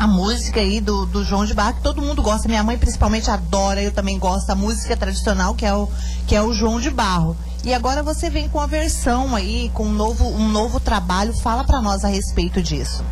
a 0.00 0.06
música 0.06 0.60
aí 0.60 0.80
do, 0.80 1.04
do 1.04 1.22
João 1.22 1.44
de 1.44 1.52
Barro, 1.52 1.74
que 1.74 1.82
todo 1.82 2.00
mundo 2.00 2.22
gosta. 2.22 2.48
Minha 2.48 2.64
mãe 2.64 2.78
principalmente 2.78 3.30
adora, 3.30 3.82
eu 3.82 3.92
também 3.92 4.18
gosto 4.18 4.46
da 4.46 4.54
música 4.54 4.96
tradicional, 4.96 5.54
que 5.54 5.66
é 5.66 5.74
o, 5.74 5.86
que 6.26 6.34
é 6.34 6.40
o 6.40 6.54
João 6.54 6.80
de 6.80 6.88
Barro. 6.88 7.36
E 7.64 7.74
agora 7.74 8.02
você 8.02 8.30
vem 8.30 8.48
com 8.48 8.58
a 8.58 8.66
versão 8.66 9.36
aí, 9.36 9.70
com 9.74 9.84
um 9.84 9.92
novo, 9.92 10.26
um 10.26 10.48
novo 10.48 10.80
trabalho. 10.80 11.32
Fala 11.34 11.62
para 11.64 11.80
nós 11.80 12.04
a 12.04 12.08
respeito 12.08 12.62
disso. 12.62 13.04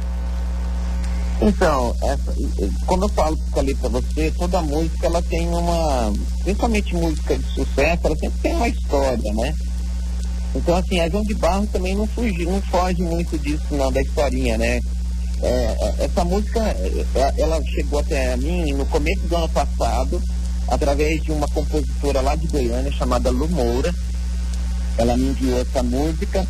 Então, 1.41 1.95
essa, 2.03 2.35
quando 2.87 3.05
eu 3.05 3.09
falo, 3.11 3.39
falei 3.53 3.75
para 3.75 3.89
você, 3.89 4.33
toda 4.37 4.61
música 4.61 5.07
ela 5.07 5.23
tem 5.23 5.49
uma, 5.49 6.13
principalmente 6.43 6.97
música 6.97 7.39
de 7.39 7.47
sucesso, 7.53 8.01
ela 8.05 8.17
sempre 8.17 8.41
tem 8.41 8.57
uma 8.57 8.69
história, 8.69 9.33
né? 9.35 9.55
Então, 10.55 10.75
assim, 10.75 10.99
a 10.99 11.09
João 11.09 11.23
de 11.23 11.35
Barro 11.35 11.67
também 11.69 11.95
não 11.95 12.07
foge, 12.09 12.45
não 12.45 12.61
foge 12.63 13.03
muito 13.03 13.39
disso, 13.39 13.67
não, 13.71 13.93
da 13.93 14.03
historinha, 14.03 14.59
né? 14.59 14.81
É, 15.41 15.47
é, 15.47 15.95
essa 16.05 16.25
música, 16.25 16.61
é, 16.61 17.35
ela 17.37 17.63
chegou 17.67 18.01
até 18.01 18.37
mim 18.37 18.73
no 18.73 18.85
começo 18.87 19.21
do 19.29 19.37
ano 19.37 19.49
passado, 19.51 20.21
através 20.67 21.23
de 21.23 21.31
uma 21.31 21.47
compositora 21.49 22.21
lá 22.21 22.35
de 22.35 22.49
Goiânia 22.49 22.91
chamada 22.91 23.31
Lu 23.31 23.49
Moura. 23.49 23.95
Ela 24.99 25.17
me 25.17 25.29
enviou 25.29 25.61
essa 25.61 25.83
música 25.83 26.47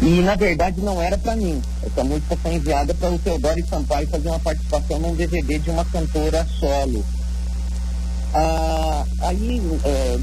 e 0.00 0.20
na 0.22 0.34
verdade 0.34 0.80
não 0.80 1.00
era 1.00 1.16
para 1.18 1.36
mim. 1.36 1.60
Essa 1.82 2.02
música 2.02 2.36
foi 2.42 2.54
enviada 2.54 2.94
para 2.94 3.10
o 3.10 3.18
Teodoro 3.18 3.66
Sampaio 3.68 4.08
fazer 4.08 4.28
uma 4.28 4.40
participação 4.40 4.98
num 4.98 5.14
DVD 5.14 5.58
de 5.58 5.70
uma 5.70 5.84
cantora 5.84 6.46
solo. 6.58 7.04
Ah, 8.32 9.04
aí 9.22 9.60
é, 9.84 10.18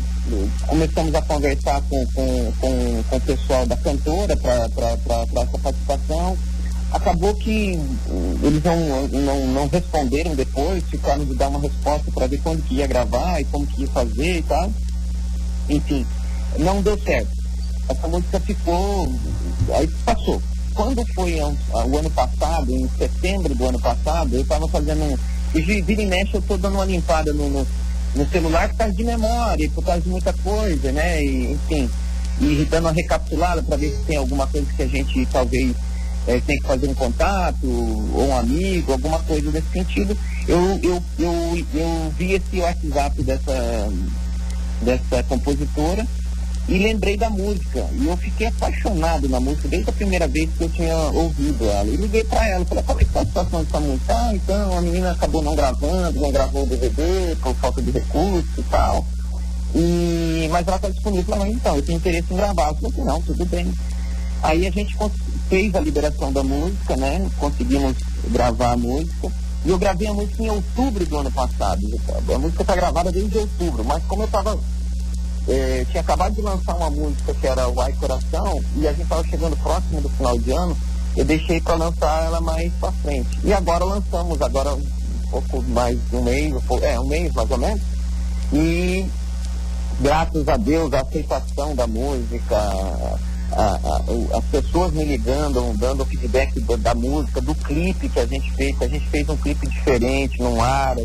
começamos 0.65 1.13
a 1.13 1.21
conversar 1.21 1.81
com, 1.89 2.05
com, 2.07 2.53
com, 2.59 3.03
com 3.03 3.15
o 3.17 3.21
pessoal 3.21 3.65
da 3.65 3.77
cantora 3.77 4.35
para 4.35 4.65
essa 5.43 5.57
participação 5.59 6.37
acabou 6.91 7.33
que 7.35 7.79
eles 8.43 8.63
não, 8.63 9.07
não, 9.07 9.47
não 9.47 9.67
responderam 9.67 10.35
depois, 10.35 10.83
ficaram 10.85 11.25
de 11.25 11.35
dar 11.35 11.49
uma 11.49 11.59
resposta 11.59 12.11
para 12.11 12.27
ver 12.27 12.41
quando 12.41 12.63
que 12.63 12.75
ia 12.75 12.87
gravar 12.87 13.39
e 13.41 13.45
como 13.45 13.67
que 13.67 13.81
ia 13.81 13.87
fazer 13.87 14.37
e 14.37 14.41
tal. 14.43 14.71
Enfim, 15.69 16.05
não 16.59 16.81
deu 16.81 16.97
certo. 16.99 17.36
Essa 17.89 18.07
música 18.07 18.39
ficou, 18.41 19.07
aí 19.73 19.87
passou. 20.05 20.41
Quando 20.73 21.03
foi 21.13 21.39
a, 21.39 21.45
a, 21.45 21.85
o 21.85 21.97
ano 21.97 22.09
passado, 22.11 22.71
em 22.71 22.87
setembro 22.97 23.55
do 23.55 23.65
ano 23.65 23.79
passado, 23.79 24.35
eu 24.35 24.41
estava 24.41 24.67
fazendo 24.67 25.03
um. 25.03 25.17
E 25.55 25.61
vira 25.61 26.01
e 26.01 26.05
mexe, 26.05 26.35
eu 26.35 26.41
estou 26.41 26.57
dando 26.57 26.75
uma 26.75 26.85
limpada 26.85 27.33
no, 27.33 27.49
no, 27.49 27.67
no, 28.15 28.29
celular 28.29 28.69
por 28.69 28.77
causa 28.77 28.93
de 28.93 29.03
memória, 29.03 29.69
por 29.73 29.83
causa 29.83 30.01
de 30.01 30.09
muita 30.09 30.33
coisa, 30.33 30.91
né? 30.91 31.23
E, 31.23 31.53
enfim, 31.53 31.89
e 32.41 32.67
dando 32.69 32.83
uma 32.83 32.91
recapitulada 32.91 33.63
para 33.63 33.77
ver 33.77 33.91
se 33.91 34.03
tem 34.03 34.17
alguma 34.17 34.45
coisa 34.47 34.67
que 34.75 34.83
a 34.83 34.87
gente 34.87 35.25
talvez 35.27 35.73
é, 36.27 36.39
tem 36.41 36.59
que 36.59 36.67
fazer 36.67 36.87
um 36.87 36.93
contato, 36.93 37.65
ou 37.65 38.27
um 38.27 38.37
amigo, 38.37 38.91
alguma 38.91 39.19
coisa 39.19 39.49
desse 39.49 39.69
sentido. 39.71 40.15
Eu, 40.47 40.79
eu, 40.83 41.03
eu, 41.17 41.65
eu 41.73 42.13
vi 42.17 42.33
esse 42.33 42.59
WhatsApp 42.59 43.23
dessa, 43.23 43.89
dessa 44.83 45.23
compositora 45.23 46.05
e 46.67 46.77
lembrei 46.77 47.15
da 47.15 47.29
música. 47.29 47.87
E 47.93 48.07
eu 48.07 48.17
fiquei 48.17 48.47
apaixonado 48.47 49.29
na 49.29 49.39
música 49.39 49.67
desde 49.67 49.89
a 49.89 49.93
primeira 49.93 50.27
vez 50.27 50.49
que 50.57 50.63
eu 50.63 50.69
tinha 50.69 50.95
ouvido 50.95 51.65
ela. 51.65 51.87
E 51.87 51.95
liguei 51.95 52.23
para 52.23 52.45
ela, 52.47 52.65
falei, 52.65 52.83
qual 52.83 52.99
é 52.99 53.03
a 53.03 53.25
situação 53.25 53.63
dessa 53.63 53.79
música? 53.79 54.13
Ah, 54.13 54.35
então 54.35 54.77
a 54.77 54.81
menina 54.81 55.11
acabou 55.11 55.41
não 55.41 55.55
gravando, 55.55 56.19
não 56.19 56.31
gravou 56.31 56.63
o 56.63 56.67
DVD 56.67 57.35
por 57.41 57.55
falta 57.55 57.81
de 57.81 57.91
recursos 57.91 58.57
e 58.57 58.63
tal. 58.63 59.05
E, 59.73 60.47
mas 60.51 60.67
ela 60.67 60.75
está 60.75 60.89
disponível. 60.89 61.35
Falei, 61.35 61.53
então, 61.53 61.75
eu 61.75 61.81
tenho 61.81 61.97
interesse 61.97 62.33
em 62.33 62.35
gravar. 62.35 62.69
Eu 62.69 62.91
falei, 62.91 63.05
não, 63.05 63.21
tudo 63.21 63.45
bem. 63.45 63.71
Aí 64.43 64.67
a 64.67 64.71
gente 64.71 64.95
fez 65.49 65.73
a 65.73 65.79
liberação 65.79 66.31
da 66.31 66.43
música, 66.43 66.97
né? 66.97 67.25
Conseguimos 67.37 67.95
gravar 68.29 68.73
a 68.73 68.77
música. 68.77 69.31
E 69.65 69.69
eu 69.69 69.77
gravei 69.77 70.07
a 70.07 70.13
música 70.13 70.43
em 70.43 70.49
outubro 70.49 71.05
do 71.05 71.17
ano 71.17 71.31
passado. 71.31 71.81
A 72.33 72.37
música 72.37 72.61
está 72.61 72.75
gravada 72.75 73.11
desde 73.11 73.37
outubro, 73.37 73.83
mas 73.83 74.03
como 74.03 74.23
eu 74.23 74.27
estava 74.27 74.57
é, 75.47 75.85
tinha 75.89 76.01
acabado 76.01 76.35
de 76.35 76.41
lançar 76.41 76.75
uma 76.75 76.89
música 76.89 77.33
que 77.33 77.47
era 77.47 77.67
o 77.69 77.79
Ai 77.79 77.93
Coração 77.93 78.61
e 78.75 78.87
a 78.87 78.91
gente 78.91 79.03
estava 79.03 79.23
chegando 79.25 79.55
próximo 79.57 80.01
do 80.01 80.09
final 80.09 80.37
de 80.37 80.51
ano, 80.51 80.77
eu 81.15 81.25
deixei 81.25 81.61
para 81.61 81.75
lançar 81.75 82.25
ela 82.25 82.41
mais 82.41 82.71
para 82.73 82.91
frente. 82.91 83.39
E 83.43 83.53
agora 83.53 83.83
lançamos, 83.83 84.41
agora 84.41 84.75
um 84.75 84.85
pouco 85.31 85.63
mais 85.63 85.97
de 86.09 86.15
um 86.15 86.23
mês, 86.23 86.53
é, 86.81 86.99
um 86.99 87.07
mês 87.07 87.33
mais 87.33 87.49
ou 87.49 87.57
menos. 87.57 87.81
E 88.53 89.05
graças 89.99 90.47
a 90.47 90.57
Deus, 90.57 90.93
a 90.93 91.01
aceitação 91.01 91.75
da 91.75 91.87
música, 91.87 92.55
a, 93.51 93.79
a, 93.83 94.37
as 94.37 94.45
pessoas 94.45 94.93
me 94.93 95.03
ligando, 95.03 95.75
dando 95.77 96.05
feedback 96.05 96.59
da, 96.61 96.75
da, 96.75 96.95
música, 96.95 97.41
do 97.41 97.55
clipe 97.55 98.09
que 98.09 98.19
a 98.19 98.25
gente 98.25 98.51
fez, 98.51 98.79
a 98.81 98.87
gente 98.87 99.07
fez 99.07 99.27
um 99.29 99.37
clipe 99.37 99.67
diferente, 99.67 100.41
num 100.41 100.61
ar, 100.61 100.97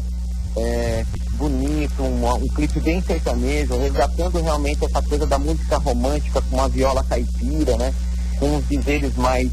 é, 0.57 1.05
bonito, 1.43 2.03
um, 2.05 2.35
um 2.35 2.49
clipe 2.55 2.79
bem 2.79 3.03
sertanejo, 3.03 3.77
resgatando 3.77 4.41
realmente 4.41 4.85
essa 4.85 5.03
coisa 5.03 5.27
da 5.27 5.39
música 5.41 5.77
romântica 5.79 6.41
com 6.41 6.55
uma 6.57 6.69
viola 6.69 7.03
caipira, 7.03 7.77
né? 7.77 7.93
Com 8.39 8.57
os 8.59 8.69
dizeres 8.69 9.17
mais, 9.17 9.51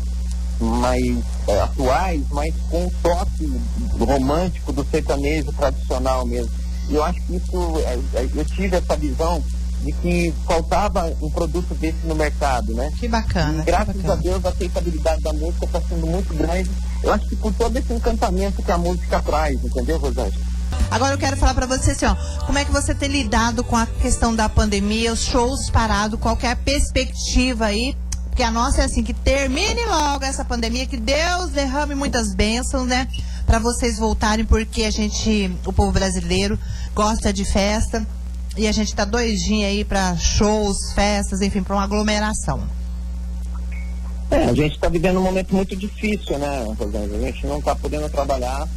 mais 0.59 1.17
é, 1.47 1.61
atuais, 1.61 2.21
mas 2.29 2.53
com 2.69 2.85
um 2.85 2.89
toque 3.01 3.51
romântico 3.99 4.71
do 4.71 4.85
sertanejo 4.85 5.51
tradicional 5.53 6.27
mesmo. 6.27 6.51
E 6.89 6.95
eu 6.95 7.03
acho 7.03 7.19
que 7.21 7.37
isso, 7.37 7.79
é, 7.79 8.19
é, 8.19 8.29
eu 8.35 8.45
tive 8.45 8.75
essa 8.75 8.95
visão 8.95 9.43
de 9.81 9.91
que 9.93 10.33
faltava 10.45 11.11
um 11.21 11.29
produto 11.31 11.73
desse 11.73 12.05
no 12.05 12.13
mercado, 12.13 12.71
né? 12.75 12.91
Que 12.99 13.07
bacana. 13.07 13.63
E, 13.63 13.65
graças 13.65 13.95
bacana. 13.95 14.13
a 14.13 14.17
Deus 14.17 14.45
a 14.45 14.49
aceitabilidade 14.49 15.21
da 15.23 15.33
música 15.33 15.65
está 15.65 15.81
sendo 15.81 16.05
muito 16.05 16.35
grande. 16.35 16.69
Eu 17.01 17.13
acho 17.13 17.27
que 17.27 17.35
por 17.37 17.51
todo 17.53 17.75
esse 17.77 17.93
encantamento 17.93 18.61
que 18.61 18.71
a 18.71 18.77
música 18.77 19.19
traz, 19.21 19.63
entendeu, 19.63 19.97
Rosângela? 19.97 20.48
Agora 20.91 21.13
eu 21.13 21.17
quero 21.17 21.37
falar 21.37 21.53
para 21.53 21.65
você 21.65 21.91
assim, 21.91 22.05
ó, 22.05 22.15
como 22.45 22.57
é 22.57 22.65
que 22.65 22.71
você 22.71 22.95
tem 22.95 23.09
lidado 23.09 23.63
com 23.63 23.75
a 23.75 23.85
questão 23.85 24.35
da 24.35 24.49
pandemia, 24.49 25.13
os 25.13 25.23
shows 25.23 25.69
parados, 25.69 26.19
qual 26.19 26.37
é 26.41 26.55
perspectiva 26.55 27.65
aí? 27.65 27.95
Porque 28.25 28.41
a 28.41 28.51
nossa 28.51 28.81
é 28.81 28.85
assim, 28.85 29.03
que 29.03 29.13
termine 29.13 29.85
logo 29.85 30.23
essa 30.23 30.43
pandemia, 30.45 30.85
que 30.85 30.97
Deus 30.97 31.51
derrame 31.51 31.93
muitas 31.93 32.33
bênçãos, 32.33 32.87
né? 32.87 33.07
Para 33.45 33.59
vocês 33.59 33.99
voltarem, 33.99 34.45
porque 34.45 34.83
a 34.83 34.91
gente, 34.91 35.51
o 35.65 35.73
povo 35.73 35.91
brasileiro, 35.91 36.57
gosta 36.95 37.33
de 37.33 37.45
festa 37.45 38.07
e 38.57 38.67
a 38.67 38.71
gente 38.71 38.95
tá 38.95 39.05
doidinho 39.05 39.67
aí 39.67 39.83
para 39.83 40.15
shows, 40.17 40.93
festas, 40.93 41.41
enfim, 41.41 41.61
para 41.61 41.75
uma 41.75 41.83
aglomeração. 41.83 42.63
É, 44.31 44.45
a 44.45 44.53
gente 44.53 44.75
está 44.75 44.87
vivendo 44.87 45.19
um 45.19 45.23
momento 45.23 45.53
muito 45.53 45.75
difícil, 45.75 46.37
né? 46.37 46.65
A 46.69 47.25
gente 47.25 47.45
não 47.47 47.59
está 47.59 47.75
podendo 47.75 48.07
trabalhar 48.09 48.67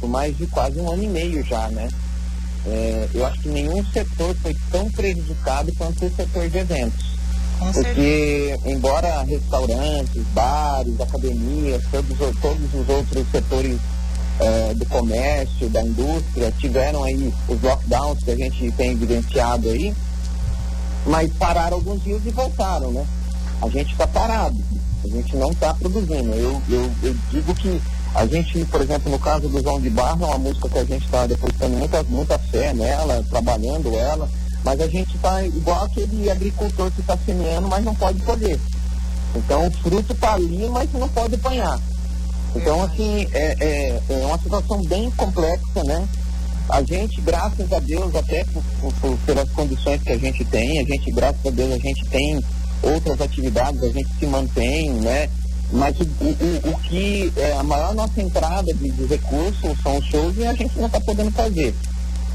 por 0.00 0.08
mais 0.08 0.36
de 0.36 0.46
quase 0.46 0.80
um 0.80 0.90
ano 0.90 1.02
e 1.02 1.08
meio 1.08 1.44
já, 1.44 1.68
né? 1.68 1.88
É, 2.66 3.08
eu 3.14 3.24
acho 3.26 3.40
que 3.40 3.48
nenhum 3.48 3.84
setor 3.92 4.34
foi 4.42 4.54
tão 4.70 4.90
prejudicado 4.90 5.72
quanto 5.76 6.04
o 6.04 6.14
setor 6.14 6.48
de 6.48 6.58
eventos. 6.58 7.18
Porque, 7.72 8.56
embora 8.66 9.22
restaurantes, 9.22 10.22
bares, 10.32 11.00
academias, 11.00 11.82
todos, 11.90 12.16
todos 12.40 12.74
os 12.74 12.88
outros 12.88 13.26
setores 13.30 13.78
é, 14.38 14.74
do 14.74 14.86
comércio, 14.86 15.68
da 15.68 15.82
indústria, 15.82 16.52
tiveram 16.58 17.02
aí 17.02 17.34
os 17.48 17.60
lockdowns 17.60 18.22
que 18.22 18.30
a 18.30 18.36
gente 18.36 18.70
tem 18.72 18.92
evidenciado 18.92 19.70
aí, 19.70 19.92
mas 21.06 21.32
pararam 21.32 21.78
alguns 21.78 22.02
dias 22.02 22.22
e 22.24 22.30
voltaram, 22.30 22.92
né? 22.92 23.04
A 23.60 23.68
gente 23.68 23.90
está 23.92 24.06
parado, 24.06 24.56
a 25.04 25.08
gente 25.08 25.36
não 25.36 25.50
está 25.50 25.74
produzindo. 25.74 26.32
Eu, 26.34 26.62
eu, 26.68 26.90
eu 27.02 27.16
digo 27.30 27.54
que 27.54 27.80
a 28.14 28.26
gente, 28.26 28.64
por 28.66 28.80
exemplo, 28.80 29.10
no 29.10 29.18
caso 29.18 29.48
do 29.48 29.62
João 29.62 29.80
de 29.80 29.90
Barra, 29.90 30.22
é 30.22 30.26
uma 30.26 30.38
música 30.38 30.68
que 30.68 30.78
a 30.78 30.84
gente 30.84 31.04
está 31.04 31.26
depositando 31.26 31.76
muita, 31.76 32.02
muita 32.04 32.38
fé 32.38 32.72
nela, 32.72 33.24
trabalhando 33.28 33.96
ela, 33.96 34.28
mas 34.64 34.80
a 34.80 34.88
gente 34.88 35.14
está 35.16 35.44
igual 35.44 35.84
aquele 35.84 36.30
agricultor 36.30 36.90
que 36.90 37.00
está 37.00 37.16
semeando, 37.24 37.68
mas 37.68 37.84
não 37.84 37.94
pode 37.94 38.20
colher. 38.22 38.58
Então 39.34 39.66
o 39.66 39.70
fruto 39.70 40.12
está 40.12 40.34
ali, 40.34 40.68
mas 40.68 40.92
não 40.92 41.08
pode 41.08 41.34
apanhar. 41.34 41.78
Então, 42.56 42.82
assim, 42.82 43.26
é, 43.32 43.56
é, 43.60 44.02
é, 44.08 44.26
uma 44.26 44.38
situação 44.38 44.82
bem 44.84 45.10
complexa, 45.12 45.84
né? 45.84 46.08
A 46.68 46.82
gente, 46.82 47.20
graças 47.20 47.72
a 47.72 47.78
Deus, 47.78 48.14
até 48.14 48.44
por, 48.44 48.62
por, 49.00 49.18
pelas 49.18 49.48
condições 49.50 50.02
que 50.02 50.12
a 50.12 50.18
gente 50.18 50.44
tem, 50.46 50.80
a 50.80 50.84
gente, 50.84 51.10
graças 51.12 51.44
a 51.46 51.50
Deus, 51.50 51.72
a 51.72 51.78
gente 51.78 52.04
tem 52.06 52.42
outras 52.82 53.20
atividades, 53.20 53.82
a 53.82 53.88
gente 53.88 54.08
se 54.18 54.26
mantém, 54.26 54.90
né? 54.92 55.28
Mas 55.70 55.94
o, 56.00 56.04
o, 56.04 56.72
o 56.72 56.78
que 56.80 57.32
é 57.36 57.52
a 57.52 57.62
maior 57.62 57.94
nossa 57.94 58.20
entrada 58.20 58.72
de, 58.72 58.90
de 58.90 59.06
recursos 59.06 59.76
são 59.82 59.98
os 59.98 60.06
shows 60.06 60.36
e 60.36 60.46
a 60.46 60.54
gente 60.54 60.78
não 60.78 60.86
está 60.86 61.00
podendo 61.00 61.30
fazer. 61.30 61.74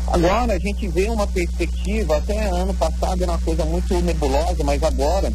Agora 0.08 0.54
a 0.54 0.60
gente 0.60 0.88
vê 0.88 1.10
uma 1.10 1.26
perspectiva, 1.26 2.18
até 2.18 2.46
ano 2.48 2.74
passado 2.74 3.24
era 3.24 3.32
uma 3.32 3.42
coisa 3.42 3.66
muito 3.66 3.94
nebulosa, 4.02 4.64
mas 4.64 4.84
agora, 4.84 5.32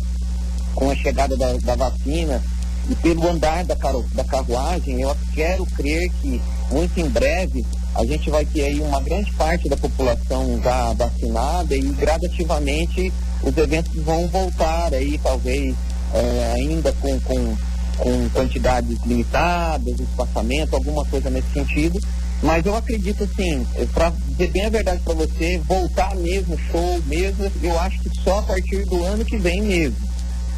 com 0.75 0.91
a 0.91 0.95
chegada 0.95 1.37
da, 1.37 1.55
da 1.55 1.75
vacina 1.75 2.43
e 2.89 2.95
pelo 2.97 3.29
andar 3.29 3.65
da, 3.65 3.75
caro, 3.75 4.05
da 4.15 4.25
carruagem, 4.25 5.01
eu 5.01 5.17
quero 5.35 5.67
crer 5.67 6.11
que 6.21 6.41
muito 6.71 7.01
em 7.01 7.09
breve 7.09 7.65
a 7.95 8.05
gente 8.05 8.31
vai 8.31 8.45
ter 8.45 8.67
aí 8.67 8.81
uma 8.81 9.01
grande 9.01 9.33
parte 9.33 9.69
da 9.69 9.77
população 9.77 10.61
já 10.63 10.93
vacinada 10.93 11.75
e 11.75 11.83
gradativamente 11.83 13.13
os 13.43 13.57
eventos 13.57 13.95
vão 14.03 14.29
voltar 14.29 14.95
aí, 14.95 15.19
talvez 15.19 15.75
é, 16.15 16.53
ainda 16.55 16.93
com, 16.95 17.19
com 17.21 17.57
com 17.99 18.29
quantidades 18.31 18.99
limitadas, 19.05 19.99
espaçamento, 20.01 20.75
alguma 20.75 21.05
coisa 21.05 21.29
nesse 21.29 21.51
sentido. 21.53 22.01
Mas 22.43 22.65
eu 22.65 22.77
acredito 22.77 23.25
assim, 23.25 23.67
para 23.93 24.13
dizer 24.29 24.51
bem 24.51 24.65
a 24.65 24.71
verdade 24.71 25.03
para 25.05 25.15
você, 25.15 25.59
voltar 25.67 26.15
mesmo, 26.17 26.57
show 26.71 27.03
mesmo, 27.07 27.51
eu 27.63 27.79
acho 27.81 27.99
que 27.99 28.11
só 28.23 28.39
a 28.39 28.43
partir 28.43 28.85
do 28.87 29.03
ano 29.05 29.25
que 29.25 29.37
vem 29.37 29.61
mesmo, 29.61 29.97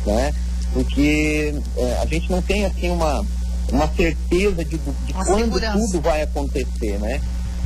né? 0.04 0.34
Porque 0.74 1.54
é, 1.76 1.98
a 2.02 2.06
gente 2.06 2.30
não 2.30 2.42
tem 2.42 2.66
assim 2.66 2.90
uma, 2.90 3.24
uma 3.72 3.88
certeza 3.88 4.62
de, 4.62 4.76
de 4.76 5.12
quando 5.14 5.44
segurança. 5.44 5.78
tudo 5.78 6.00
vai 6.02 6.22
acontecer, 6.22 6.98
né? 6.98 7.20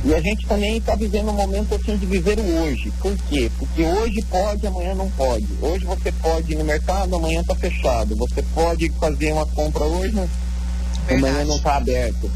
E 0.05 0.13
a 0.13 0.21
gente 0.21 0.45
também 0.45 0.77
está 0.77 0.93
vivendo 0.93 1.29
um 1.29 1.33
momento 1.33 1.73
assim 1.73 1.97
de 1.97 2.05
viver 2.05 2.37
o 2.37 2.61
hoje. 2.61 2.93
Por 3.01 3.17
quê? 3.27 3.49
Porque 3.57 3.83
hoje 3.83 4.21
pode, 4.29 4.67
amanhã 4.67 4.93
não 4.93 5.09
pode. 5.09 5.47
Hoje 5.59 5.83
você 5.83 6.11
pode 6.11 6.51
ir 6.51 6.55
no 6.57 6.63
mercado, 6.63 7.15
amanhã 7.15 7.41
está 7.41 7.55
fechado. 7.55 8.15
Você 8.15 8.43
pode 8.53 8.87
fazer 8.99 9.33
uma 9.33 9.47
compra 9.47 9.83
hoje, 9.83 10.13
amanhã 11.09 11.43
não 11.45 11.55
está 11.55 11.77
aberto. 11.77 12.29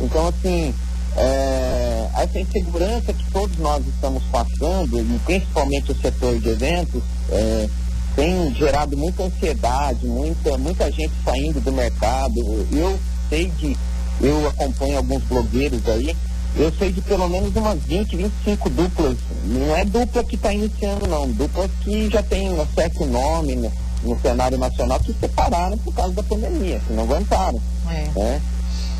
Então, 0.00 0.28
assim, 0.28 0.74
é, 1.14 2.08
essa 2.16 2.40
insegurança 2.40 3.12
que 3.12 3.30
todos 3.30 3.58
nós 3.58 3.86
estamos 3.86 4.22
passando, 4.32 4.98
e 4.98 5.18
principalmente 5.26 5.92
o 5.92 6.00
setor 6.00 6.40
de 6.40 6.48
eventos, 6.48 7.02
é, 7.28 7.68
tem 8.16 8.54
gerado 8.54 8.96
muita 8.96 9.24
ansiedade, 9.24 10.06
muita, 10.06 10.56
muita 10.56 10.90
gente 10.90 11.12
saindo 11.22 11.60
do 11.60 11.72
mercado. 11.72 12.40
Eu 12.72 12.98
sei 13.28 13.50
de, 13.58 13.76
eu 14.22 14.48
acompanho 14.48 14.96
alguns 14.96 15.22
blogueiros 15.24 15.86
aí 15.88 16.16
eu 16.56 16.72
sei 16.72 16.92
de 16.92 17.00
pelo 17.00 17.28
menos 17.28 17.54
umas 17.56 17.78
20, 17.82 18.16
25 18.16 18.70
duplas. 18.70 19.16
Não 19.44 19.76
é 19.76 19.84
dupla 19.84 20.22
que 20.24 20.36
está 20.36 20.52
iniciando, 20.52 21.06
não. 21.06 21.30
Duplas 21.30 21.70
que 21.82 22.10
já 22.10 22.22
tem 22.22 22.52
um 22.52 22.66
certo 22.74 23.04
nome, 23.06 23.56
né? 23.56 23.72
no 24.04 24.18
cenário 24.20 24.58
nacional 24.58 24.98
que 25.00 25.14
separaram 25.14 25.78
por 25.78 25.94
causa 25.94 26.12
da 26.12 26.22
pandemia, 26.22 26.80
que 26.86 26.92
não 26.92 27.04
aguentaram. 27.04 27.60
É. 27.88 28.18
Né? 28.18 28.42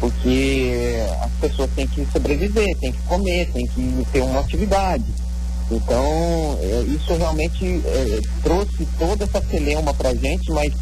Porque 0.01 0.97
as 1.21 1.31
pessoas 1.41 1.71
têm 1.75 1.87
que 1.87 2.07
sobreviver, 2.13 2.77
têm 2.79 2.93
que 2.93 3.03
comer, 3.03 3.51
têm 3.53 3.67
que 3.67 4.07
ter 4.13 4.23
uma 4.23 4.41
atividade. 4.41 5.05
Então, 5.71 6.59
é, 6.61 6.83
isso 6.89 7.15
realmente 7.15 7.65
é, 7.65 8.21
trouxe 8.43 8.87
toda 8.99 9.25
essa 9.25 9.41
celeuma 9.49 9.95
pra 9.95 10.15
gente, 10.15 10.51
mas 10.51 10.73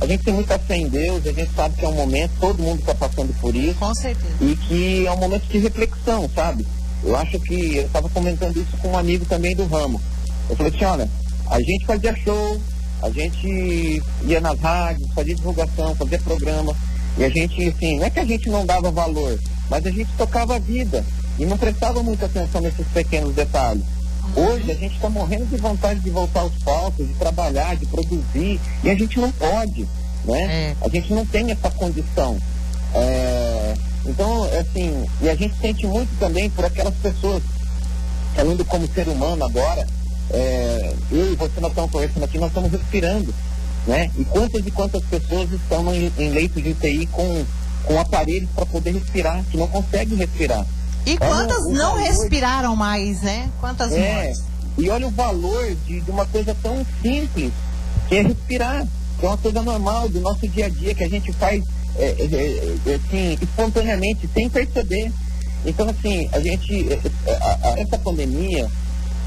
a 0.00 0.06
gente 0.06 0.24
tem 0.24 0.34
muita 0.34 0.58
fé 0.58 0.76
em 0.76 0.88
Deus, 0.88 1.26
a 1.26 1.32
gente 1.32 1.50
sabe 1.54 1.76
que 1.76 1.84
é 1.84 1.88
um 1.88 1.94
momento, 1.94 2.32
todo 2.40 2.62
mundo 2.62 2.80
está 2.80 2.94
passando 2.94 3.34
por 3.40 3.54
isso, 3.54 3.74
Com 3.78 3.94
certeza. 3.94 4.34
e 4.40 4.56
que 4.56 5.06
é 5.06 5.12
um 5.12 5.16
momento 5.16 5.44
de 5.46 5.58
reflexão, 5.58 6.30
sabe? 6.34 6.66
Eu 7.02 7.16
acho 7.16 7.38
que, 7.40 7.76
eu 7.76 7.86
estava 7.86 8.08
comentando 8.08 8.56
isso 8.56 8.76
com 8.78 8.88
um 8.88 8.98
amigo 8.98 9.24
também 9.24 9.54
do 9.54 9.66
ramo. 9.66 10.00
Eu 10.48 10.56
falei 10.56 10.72
assim, 10.74 10.84
olha, 10.84 11.10
a 11.50 11.60
gente 11.60 11.86
fazia 11.86 12.14
show, 12.16 12.60
a 13.02 13.10
gente 13.10 14.02
ia 14.24 14.40
nas 14.40 14.58
rádios, 14.60 15.08
fazia 15.14 15.34
divulgação, 15.34 15.94
fazia 15.94 16.18
programa, 16.18 16.74
e 17.16 17.24
a 17.24 17.28
gente, 17.28 17.68
assim, 17.68 17.98
não 17.98 18.04
é 18.04 18.10
que 18.10 18.20
a 18.20 18.24
gente 18.24 18.48
não 18.48 18.64
dava 18.64 18.90
valor, 18.90 19.38
mas 19.68 19.84
a 19.84 19.90
gente 19.90 20.10
tocava 20.16 20.56
a 20.56 20.58
vida 20.58 21.04
e 21.38 21.44
não 21.44 21.58
prestava 21.58 22.02
muita 22.02 22.26
atenção 22.26 22.60
nesses 22.60 22.86
pequenos 22.88 23.34
detalhes. 23.34 23.82
Hoje 24.36 24.70
a 24.70 24.74
gente 24.74 24.94
está 24.94 25.08
morrendo 25.08 25.46
de 25.46 25.56
vontade 25.56 26.00
de 26.00 26.10
voltar 26.10 26.40
aos 26.40 26.54
palcos, 26.62 27.06
de 27.06 27.14
trabalhar, 27.14 27.76
de 27.76 27.86
produzir, 27.86 28.60
e 28.84 28.90
a 28.90 28.94
gente 28.94 29.18
não 29.18 29.32
pode, 29.32 29.86
né? 30.24 30.76
A 30.80 30.88
gente 30.88 31.12
não 31.12 31.26
tem 31.26 31.50
essa 31.50 31.70
condição. 31.70 32.38
É, 32.94 33.74
então, 34.06 34.44
assim, 34.58 35.04
e 35.20 35.28
a 35.28 35.34
gente 35.34 35.58
sente 35.60 35.86
muito 35.86 36.16
também 36.18 36.48
por 36.50 36.64
aquelas 36.64 36.94
pessoas, 36.94 37.42
falando 38.34 38.64
como 38.64 38.86
ser 38.88 39.08
humano 39.08 39.44
agora, 39.44 39.86
é, 40.30 40.94
eu 41.10 41.32
e 41.32 41.36
você 41.36 41.60
nós 41.60 41.70
estamos 41.70 41.90
conversando 41.90 42.24
aqui, 42.24 42.38
nós 42.38 42.48
estamos 42.48 42.70
respirando, 42.70 43.34
né? 43.86 44.10
E 44.16 44.24
quantas 44.24 44.66
e 44.66 44.70
quantas 44.70 45.02
pessoas 45.04 45.50
estão 45.52 45.94
em, 45.94 46.12
em 46.18 46.30
leitos 46.30 46.62
de 46.62 46.70
UTI 46.70 47.06
com, 47.06 47.44
com 47.84 47.98
aparelhos 47.98 48.50
para 48.54 48.66
poder 48.66 48.92
respirar, 48.92 49.42
que 49.50 49.56
não 49.56 49.66
conseguem 49.66 50.16
respirar. 50.16 50.66
E 51.08 51.16
Olha 51.20 51.28
quantas 51.30 51.64
o 51.64 51.70
não 51.70 51.96
respiraram 51.96 52.76
mais, 52.76 53.22
né? 53.22 53.48
Quantas 53.60 53.92
É, 53.92 54.14
mortes? 54.24 54.42
e 54.76 54.90
olha 54.90 55.06
o 55.06 55.10
valor 55.10 55.74
de, 55.86 56.00
de 56.00 56.10
uma 56.10 56.26
coisa 56.26 56.54
tão 56.62 56.84
simples, 57.02 57.52
que 58.08 58.16
é 58.16 58.22
respirar, 58.22 58.86
que 59.18 59.24
é 59.24 59.28
uma 59.28 59.38
coisa 59.38 59.62
normal 59.62 60.08
do 60.08 60.20
nosso 60.20 60.46
dia 60.48 60.66
a 60.66 60.68
dia, 60.68 60.94
que 60.94 61.04
a 61.04 61.08
gente 61.08 61.32
faz 61.32 61.62
é, 61.96 62.04
é, 62.04 62.90
é, 62.90 62.94
assim, 62.94 63.38
espontaneamente, 63.40 64.28
sem 64.32 64.48
perceber. 64.48 65.10
Então, 65.66 65.88
assim, 65.88 66.28
a 66.32 66.38
gente, 66.40 66.92
é, 66.92 67.00
é, 67.26 67.32
a- 67.36 67.58
a- 67.70 67.80
essa 67.80 67.98
pandemia 67.98 68.68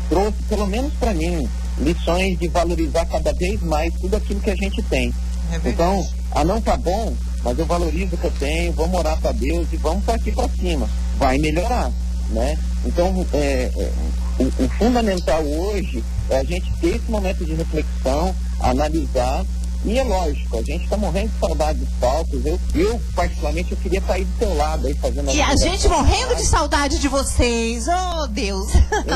trouxe, 0.07 0.37
pelo 0.47 0.67
menos 0.67 0.93
para 0.93 1.13
mim, 1.13 1.47
lições 1.79 2.37
de 2.39 2.47
valorizar 2.47 3.05
cada 3.07 3.33
vez 3.33 3.59
mais 3.61 3.93
tudo 3.95 4.15
aquilo 4.15 4.39
que 4.39 4.51
a 4.51 4.55
gente 4.55 4.81
tem. 4.83 5.13
É. 5.51 5.69
Então, 5.69 6.05
ah, 6.31 6.45
não 6.45 6.61
tá 6.61 6.77
bom, 6.77 7.13
mas 7.43 7.57
eu 7.59 7.65
valorizo 7.65 8.15
o 8.15 8.17
que 8.17 8.25
eu 8.25 8.31
tenho, 8.39 8.71
vamos 8.71 8.97
orar 8.97 9.19
para 9.19 9.31
Deus 9.33 9.67
e 9.73 9.77
vamos 9.77 10.05
partir 10.05 10.31
para 10.31 10.47
cima. 10.49 10.87
Vai 11.21 11.37
melhorar, 11.37 11.91
né? 12.31 12.57
Então, 12.83 13.25
é, 13.31 13.71
é, 13.77 13.91
o, 14.39 14.65
o 14.65 14.69
fundamental 14.69 15.43
hoje 15.43 16.03
é 16.31 16.39
a 16.39 16.43
gente 16.43 16.73
ter 16.81 16.95
esse 16.95 17.11
momento 17.11 17.45
de 17.45 17.53
reflexão, 17.53 18.35
analisar, 18.59 19.45
e 19.85 19.99
é 19.99 20.03
lógico, 20.03 20.57
a 20.57 20.63
gente 20.63 20.83
está 20.83 20.97
morrendo 20.97 21.29
de 21.29 21.39
saudade 21.39 21.77
dos 21.77 21.89
palcos. 21.99 22.43
Eu, 22.43 22.59
eu 22.73 23.01
particularmente, 23.15 23.71
eu 23.71 23.77
queria 23.77 24.01
aí 24.09 24.25
do 24.25 24.39
teu 24.39 24.55
lado, 24.55 24.87
aí 24.87 24.95
fazendo 24.95 25.31
E 25.31 25.39
a 25.39 25.55
gente 25.55 25.87
morrendo 25.87 26.35
de 26.35 26.45
saudade 26.45 26.97
de 26.97 27.07
vocês. 27.07 27.85
Oh, 27.87 28.25
Deus. 28.25 28.71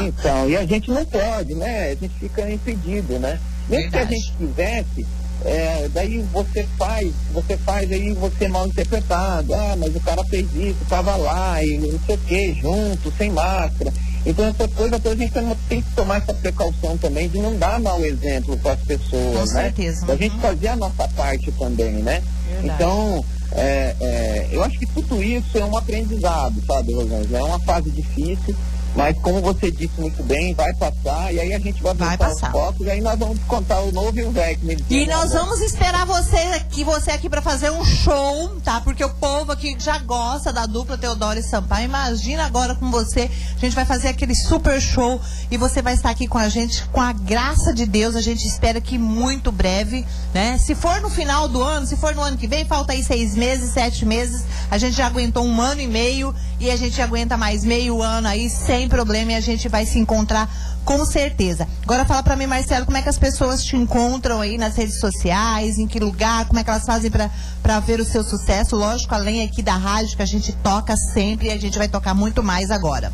Então, 0.07 0.47
e 0.47 0.55
a 0.55 0.65
gente 0.65 0.91
não 0.91 1.03
pode, 1.05 1.55
né? 1.55 1.91
A 1.91 1.95
gente 1.95 2.13
fica 2.19 2.51
impedido, 2.51 3.17
né? 3.17 3.39
Mesmo 3.67 3.89
que 3.89 3.97
a 3.97 4.05
Verdade. 4.05 4.15
gente 4.15 4.33
quisesse, 4.37 5.07
é, 5.43 5.89
daí 5.93 6.19
você 6.31 6.65
faz, 6.77 7.11
você 7.33 7.57
faz 7.57 7.91
aí 7.91 8.13
você 8.13 8.47
mal 8.47 8.67
interpretado. 8.67 9.53
Ah, 9.53 9.75
mas 9.77 9.95
o 9.95 9.99
cara 9.99 10.23
fez 10.25 10.47
isso, 10.55 10.77
tava 10.89 11.15
lá 11.15 11.63
e 11.63 11.77
não 11.77 11.99
sei 12.05 12.15
o 12.15 12.19
que, 12.19 12.53
junto, 12.55 13.11
sem 13.17 13.31
máscara. 13.31 13.91
Então 14.25 14.45
essa 14.45 14.67
coisa 14.69 14.99
toda 14.99 15.13
a 15.13 15.17
gente 15.17 15.31
tem- 15.33 15.55
tem 15.69 15.81
que 15.81 15.91
tomar 15.91 16.17
essa 16.17 16.33
precaução 16.33 16.97
também 16.97 17.29
de 17.29 17.37
não 17.37 17.55
dar 17.55 17.79
mau 17.79 18.03
exemplo 18.03 18.57
para 18.57 18.71
as 18.73 18.79
pessoas, 18.81 19.49
Com 19.51 19.55
né? 19.55 19.63
certeza. 19.63 20.05
Da 20.07 20.15
gente 20.15 20.35
fazer 20.39 20.69
a 20.69 20.75
nossa 20.75 21.07
parte 21.09 21.51
também, 21.51 21.91
né? 21.93 22.23
Verdade. 22.49 22.73
Então, 22.73 23.23
é, 23.51 23.95
é, 24.01 24.49
eu 24.51 24.63
acho 24.63 24.79
que 24.79 24.87
tudo 24.87 25.21
isso 25.21 25.55
é 25.59 25.63
um 25.65 25.77
aprendizado, 25.77 26.55
sabe, 26.65 26.93
Rosângela? 26.93 27.37
É 27.37 27.43
uma 27.43 27.59
fase 27.59 27.91
difícil, 27.91 28.55
mas 28.95 29.17
como 29.19 29.41
você 29.41 29.69
disse 29.71 29.99
muito 29.99 30.23
bem, 30.23 30.53
vai 30.53 30.73
passar, 30.73 31.33
e 31.33 31.39
aí 31.39 31.53
a 31.53 31.59
gente 31.59 31.81
vai, 31.81 31.93
Vai 31.93 32.17
passar. 32.17 32.51
focos, 32.51 32.85
e 32.85 32.89
aí 32.91 33.01
nós 33.01 33.17
vamos 33.19 33.37
contar 33.47 33.79
o 33.81 33.91
novo 33.91 34.17
e 34.17 34.23
o 34.23 34.31
velho. 34.31 34.57
dizia, 34.59 35.03
E 35.03 35.05
né, 35.05 35.15
nós 35.15 35.31
vamos 35.33 35.61
esperar 35.61 36.05
você 36.05 36.37
aqui, 36.55 36.83
você 36.83 37.11
aqui 37.11 37.29
pra 37.29 37.41
fazer 37.41 37.69
um 37.71 37.83
show, 37.83 38.49
tá? 38.63 38.79
Porque 38.81 39.03
o 39.03 39.09
povo 39.09 39.51
aqui 39.51 39.75
já 39.79 39.97
gosta 39.99 40.51
da 40.53 40.65
dupla 40.65 40.97
Teodoro 40.97 41.39
e 41.39 41.43
Sampaio. 41.43 41.85
Imagina 41.85 42.45
agora 42.45 42.75
com 42.75 42.89
você. 42.91 43.29
A 43.55 43.59
gente 43.59 43.75
vai 43.75 43.85
fazer 43.85 44.07
aquele 44.09 44.35
super 44.35 44.79
show 44.81 45.19
e 45.51 45.57
você 45.57 45.81
vai 45.81 45.93
estar 45.93 46.09
aqui 46.09 46.27
com 46.27 46.37
a 46.37 46.47
gente 46.49 46.83
com 46.89 47.01
a 47.01 47.11
graça 47.13 47.73
de 47.73 47.85
Deus. 47.85 48.15
A 48.15 48.21
gente 48.21 48.47
espera 48.47 48.79
que 48.79 48.97
muito 48.97 49.51
breve, 49.51 50.05
né? 50.33 50.57
Se 50.57 50.73
for 50.75 51.01
no 51.01 51.09
final 51.09 51.47
do 51.47 51.61
ano, 51.61 51.85
se 51.85 51.95
for 51.95 52.15
no 52.15 52.21
ano 52.21 52.37
que 52.37 52.47
vem, 52.47 52.65
falta 52.65 52.93
aí 52.93 53.03
seis 53.03 53.35
meses, 53.35 53.71
sete 53.73 54.05
meses. 54.05 54.43
A 54.71 54.77
gente 54.77 54.95
já 54.95 55.07
aguentou 55.07 55.43
um 55.45 55.59
ano 55.61 55.81
e 55.81 55.87
meio 55.87 56.33
e 56.59 56.69
a 56.71 56.75
gente 56.77 57.01
aguenta 57.01 57.35
mais 57.37 57.63
meio 57.63 58.01
ano 58.01 58.27
aí 58.27 58.49
sem 58.49 58.84
problema 58.87 59.31
e 59.31 59.35
a 59.35 59.41
gente 59.41 59.67
vai 59.67 59.85
se 59.85 59.99
encontrar 59.99 60.49
com 60.83 61.05
certeza. 61.05 61.67
Agora 61.83 62.05
fala 62.05 62.21
pra 62.21 62.35
mim, 62.35 62.45
Marcelo, 62.45 62.85
como 62.85 62.97
é 62.97 63.01
que 63.01 63.09
as 63.09 63.17
pessoas 63.17 63.63
te 63.63 63.75
encontram 63.75 64.41
aí 64.41 64.57
nas 64.57 64.75
redes 64.75 64.99
sociais, 64.99 65.77
em 65.77 65.87
que 65.87 65.99
lugar, 65.99 66.45
como 66.45 66.59
é 66.59 66.63
que 66.63 66.69
elas 66.69 66.85
fazem 66.85 67.11
pra 67.11 67.79
ver 67.79 67.99
o 67.99 68.05
seu 68.05 68.23
sucesso? 68.23 68.75
Lógico, 68.75 69.13
além 69.15 69.43
aqui 69.43 69.61
da 69.61 69.75
rádio 69.75 70.15
que 70.15 70.23
a 70.23 70.27
gente 70.27 70.51
toca 70.53 70.95
sempre 70.95 71.47
e 71.47 71.51
a 71.51 71.57
gente 71.57 71.77
vai 71.77 71.87
tocar 71.87 72.13
muito 72.13 72.43
mais 72.43 72.71
agora. 72.71 73.11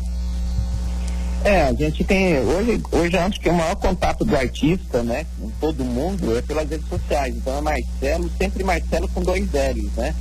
É, 1.44 1.62
a 1.62 1.72
gente 1.72 2.04
tem. 2.04 2.38
Hoje, 2.38 2.80
hoje 2.92 3.18
acho 3.18 3.40
que 3.40 3.48
o 3.48 3.52
maior 3.52 3.74
contato 3.74 4.24
do 4.24 4.36
artista, 4.36 5.02
né, 5.02 5.26
com 5.40 5.50
todo 5.60 5.84
mundo, 5.84 6.38
é 6.38 6.42
pelas 6.42 6.68
redes 6.68 6.88
sociais. 6.88 7.34
Então 7.34 7.58
é 7.58 7.60
Marcelo, 7.60 8.30
sempre 8.38 8.62
Marcelo 8.62 9.08
com 9.08 9.20
dois 9.22 9.44
L's, 9.46 9.92
né? 9.96 10.14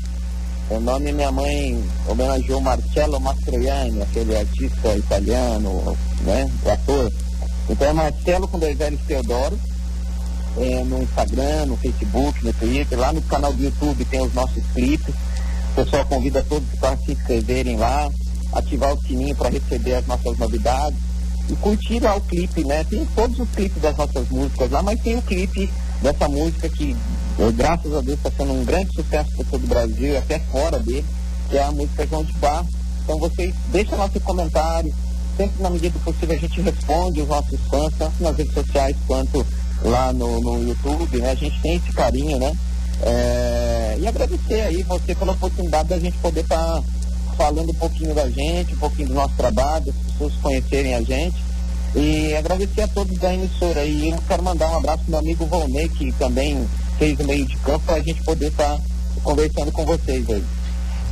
O 0.69 0.80
nome 0.80 1.12
minha 1.12 1.32
mãe 1.32 1.84
homenageou 2.08 2.62
Marcello 2.62 3.19
Mastroianni, 3.19 4.02
aquele 4.02 4.38
artista 4.38 4.95
italiano, 4.95 5.97
né? 6.21 6.50
O 6.63 6.69
ator. 6.69 7.12
Então 7.69 7.88
é 7.88 7.93
Marcelo 7.93 8.47
com 8.47 8.60
dois 8.60 8.78
L's 8.78 9.02
Teodoro. 9.08 9.60
É, 10.58 10.84
no 10.84 11.02
Instagram, 11.02 11.67
no 11.67 11.78
Facebook, 11.78 12.43
no 12.43 12.52
Twitter, 12.54 13.00
lá 13.00 13.13
no 13.13 13.21
canal 13.21 13.54
do 13.54 13.63
YouTube 13.63 14.04
tem 14.06 14.21
os 14.21 14.34
nossos 14.34 14.63
clipes. 14.74 15.15
O 15.71 15.76
pessoal 15.76 16.06
convida 16.06 16.43
todos 16.47 16.67
para 16.78 16.97
se 16.97 17.13
inscreverem 17.13 17.78
lá, 17.78 18.10
ativar 18.52 18.93
o 18.93 19.02
sininho 19.02 19.36
para 19.36 19.50
receber 19.50 19.95
as 19.95 20.06
nossas 20.08 20.38
novidades 20.38 21.00
e 21.50 21.56
curtir 21.56 22.00
lá 22.00 22.15
o 22.15 22.21
clipe, 22.21 22.63
né? 22.65 22.84
Tem 22.84 23.06
todos 23.15 23.39
os 23.39 23.50
clipes 23.50 23.82
das 23.82 23.95
nossas 23.95 24.30
músicas 24.30 24.71
lá, 24.71 24.82
mas 24.82 25.00
tem 25.02 25.17
o 25.17 25.21
clipe 25.21 25.69
dessa 26.02 26.28
música 26.28 26.67
que, 26.69 26.95
eh, 27.47 27.51
graças 27.51 27.93
a 27.93 28.01
Deus, 28.01 28.17
está 28.17 28.32
sendo 28.32 28.54
um 28.54 28.63
grande 28.63 28.93
sucesso 28.93 29.30
para 29.36 29.45
todo 29.45 29.63
o 29.63 29.67
Brasil 29.67 30.13
e 30.13 30.17
até 30.17 30.39
fora 30.39 30.80
dele, 30.80 31.06
que 31.49 31.58
é 31.58 31.63
a 31.63 31.71
música 31.71 32.08
João 32.08 32.23
de 32.23 32.34
Bar. 32.34 32.65
Então 33.04 33.17
vocês 33.17 33.54
deixam 33.71 33.97
lá 33.97 34.10
seu 34.10 34.21
comentário, 34.21 34.93
sempre 35.36 35.62
na 35.62 35.69
medida 35.69 35.97
do 35.97 36.04
possível 36.04 36.36
a 36.36 36.39
gente 36.39 36.62
responde 36.62 37.21
os 37.21 37.27
nossos 37.27 37.60
fãs, 37.69 37.93
tanto 37.97 38.23
nas 38.23 38.38
redes 38.38 38.54
sociais 38.54 38.95
quanto 39.08 39.45
lá 39.84 40.13
no, 40.13 40.39
no 40.39 40.67
YouTube, 40.67 41.17
né? 41.17 41.32
A 41.32 41.36
gente 41.36 41.60
tem 41.62 41.75
esse 41.75 41.91
carinho, 41.93 42.38
né? 42.38 42.51
É, 43.04 43.97
e 43.99 44.08
agradecer 44.08 44.62
aí 44.62 44.84
você 44.84 45.15
pela 45.15 45.32
oportunidade 45.32 45.89
da 45.89 45.99
gente 45.99 46.17
poder 46.19 46.41
estar 46.41 46.84
falando 47.36 47.71
um 47.71 47.75
pouquinho 47.75 48.13
da 48.13 48.30
gente, 48.30 48.75
um 48.75 48.77
pouquinho 48.77 49.08
do 49.08 49.13
nosso 49.15 49.34
trabalho, 49.36 49.86
das 49.86 49.95
pessoas 49.95 50.34
conhecerem 50.36 50.93
a 50.93 51.01
gente. 51.01 51.36
E 51.95 52.36
agradecer 52.36 52.84
a 52.84 52.88
todos 52.88 53.17
da 53.17 53.34
emissora. 53.34 53.84
E 53.84 54.12
eu 54.12 54.19
quero 54.27 54.43
mandar 54.43 54.71
um 54.71 54.77
abraço 54.77 55.04
pro 55.04 55.12
meu 55.12 55.19
amigo 55.19 55.45
Volney, 55.45 55.89
que 55.89 56.12
também 56.13 56.65
fez 57.02 57.20
o 57.20 57.24
meio 57.24 57.44
de 57.48 57.58
campo, 57.58 57.80
para 57.80 57.96
a 57.96 58.00
gente 58.00 58.22
poder 58.24 58.50
estar 58.50 58.80
conversando 59.24 59.72
com 59.72 59.84
vocês 59.84 60.30
aí. 60.30 60.44